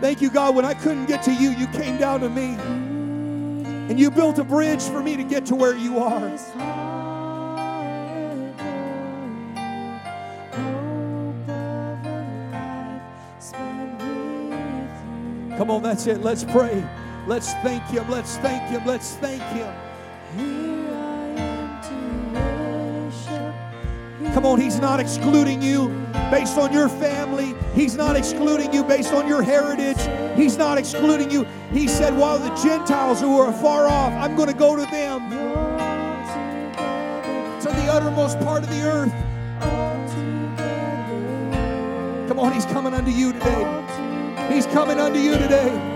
Thank 0.02 0.24
you, 0.24 0.32
God. 0.32 0.56
When 0.56 0.66
I 0.66 0.74
couldn't 0.74 1.06
get 1.06 1.22
to 1.26 1.34
you, 1.34 1.52
you 1.52 1.68
came 1.68 2.00
down 2.00 2.22
to 2.22 2.30
me. 2.30 2.56
And 3.92 4.00
you 4.00 4.10
built 4.10 4.40
a 4.40 4.44
bridge 4.44 4.82
for 4.82 5.04
me 5.04 5.18
to 5.18 5.24
get 5.24 5.46
to 5.46 5.56
where 5.56 5.78
you 5.78 6.00
are. 6.00 6.95
Come 15.58 15.72
on, 15.72 15.82
that's 15.82 16.06
it. 16.08 16.22
Let's 16.22 16.44
pray. 16.44 16.84
Let's 17.28 17.54
thank 17.56 17.84
Him. 17.86 18.10
Let's 18.10 18.38
thank 18.38 18.64
Him. 18.70 18.86
Let's 18.86 19.16
thank 19.16 19.42
Him. 19.42 19.74
Come 24.34 24.46
on, 24.46 24.60
He's 24.60 24.80
not 24.80 25.00
excluding 25.00 25.62
you 25.62 25.88
based 26.30 26.58
on 26.58 26.74
your 26.74 26.90
family. 26.90 27.56
He's 27.74 27.96
not 27.96 28.18
excluding 28.18 28.74
you 28.74 28.84
based 28.84 29.14
on 29.14 29.28
your 29.30 29.42
heritage. 29.42 29.98
He's 30.38 30.58
not 30.58 30.78
excluding 30.78 31.32
you. 31.32 31.46
He 31.72 31.88
said, 31.88 32.18
while 32.18 32.38
the 32.38 32.54
Gentiles 32.62 33.22
who 33.22 33.40
are 33.40 33.54
far 33.54 33.88
off, 33.88 34.12
I'm 34.14 34.36
going 34.36 34.50
to 34.50 34.54
go 34.54 34.76
to 34.76 34.86
them 34.92 35.30
to 37.62 37.68
the 37.68 37.88
uttermost 37.90 38.38
part 38.42 38.64
of 38.64 38.70
the 38.70 38.82
earth. 38.82 39.14
Come 42.28 42.40
on, 42.40 42.52
He's 42.52 42.66
coming 42.66 42.94
unto 42.94 43.12
you 43.12 43.32
today. 43.32 43.85
He's 44.52 44.66
coming 44.68 45.00
unto 45.00 45.20
you 45.20 45.38
today. 45.38 45.95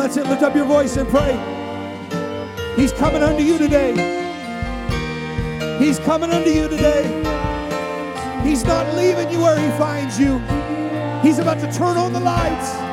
That's 0.00 0.16
it. 0.16 0.26
Lift 0.26 0.42
up 0.42 0.54
your 0.54 0.64
voice 0.64 0.96
and 0.96 1.08
pray. 1.08 1.36
He's 2.74 2.92
coming 2.92 3.22
unto 3.22 3.42
you 3.42 3.58
today. 3.58 3.92
He's 5.78 5.98
coming 5.98 6.30
unto 6.30 6.48
you 6.48 6.68
today. 6.68 7.04
He's 8.42 8.64
not 8.64 8.94
leaving 8.94 9.30
you 9.30 9.40
where 9.40 9.58
he 9.58 9.68
finds 9.76 10.18
you. 10.18 10.38
He's 11.22 11.38
about 11.38 11.58
to 11.60 11.70
turn 11.70 11.98
on 11.98 12.14
the 12.14 12.20
lights. 12.20 12.89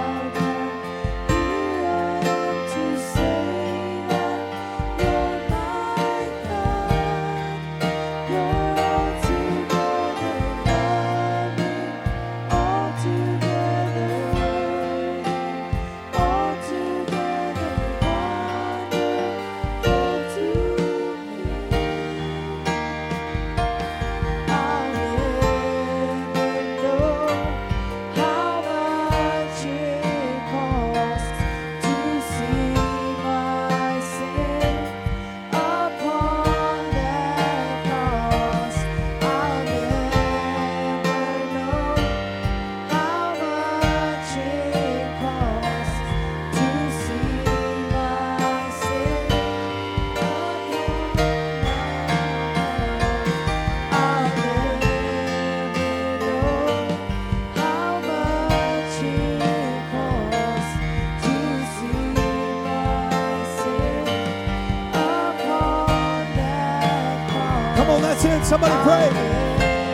Somebody 68.48 68.76
pray. 68.88 69.12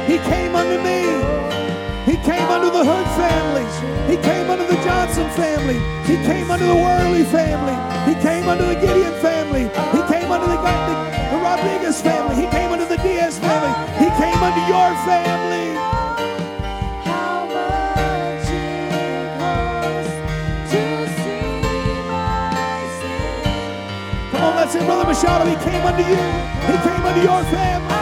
He 0.05 0.19
came 0.29 0.53
unto 0.55 0.77
me. 0.85 1.09
He 2.05 2.21
came 2.21 2.45
unto 2.53 2.69
the 2.69 2.85
Hood 2.85 3.07
family. 3.17 3.65
He 4.05 4.21
came 4.21 4.47
unto 4.47 4.63
the 4.67 4.77
Johnson 4.85 5.27
family. 5.31 5.81
He 6.05 6.21
came 6.21 6.51
unto 6.51 6.67
the 6.67 6.75
Worley 6.75 7.23
family. 7.23 7.73
He 8.05 8.13
came 8.21 8.47
unto 8.47 8.63
the 8.63 8.75
Gideon 8.75 9.13
family. 9.25 9.63
He 9.89 10.01
came 10.05 10.29
unto 10.29 10.45
the, 10.45 10.61
the, 10.61 10.95
the 11.33 11.37
Rodriguez 11.41 11.99
family. 11.99 12.35
He 12.35 12.47
came 12.51 12.69
unto 12.69 12.85
the 12.85 12.97
Diaz 12.97 13.39
family. 13.39 13.73
He 13.97 14.09
came 14.21 14.37
unto 14.37 14.61
your 14.69 14.89
family. 15.01 15.73
How 17.09 17.49
much 17.49 18.53
it 18.53 19.33
costs 19.41 20.13
to 20.69 20.81
see 21.09 22.05
my 22.05 22.85
sin. 23.01 24.29
Come 24.29 24.43
on, 24.45 24.55
let's 24.57 24.73
say, 24.73 24.85
Brother 24.85 25.09
Machado, 25.09 25.49
he 25.49 25.57
came 25.65 25.81
unto 25.81 26.05
you. 26.05 26.21
He 26.69 26.77
came 26.85 27.01
unto 27.01 27.21
your 27.25 27.41
family. 27.49 27.92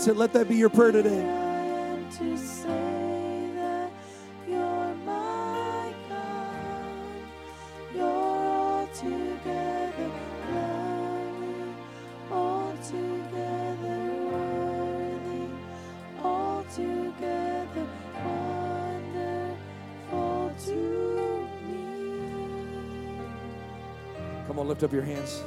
That's 0.00 0.08
it. 0.08 0.16
Let 0.16 0.32
that 0.32 0.48
be 0.48 0.56
your 0.56 0.70
prayer 0.70 0.92
today. 0.92 1.40
Lift 24.70 24.84
up 24.84 24.92
your 24.92 25.02
hands. 25.02 25.42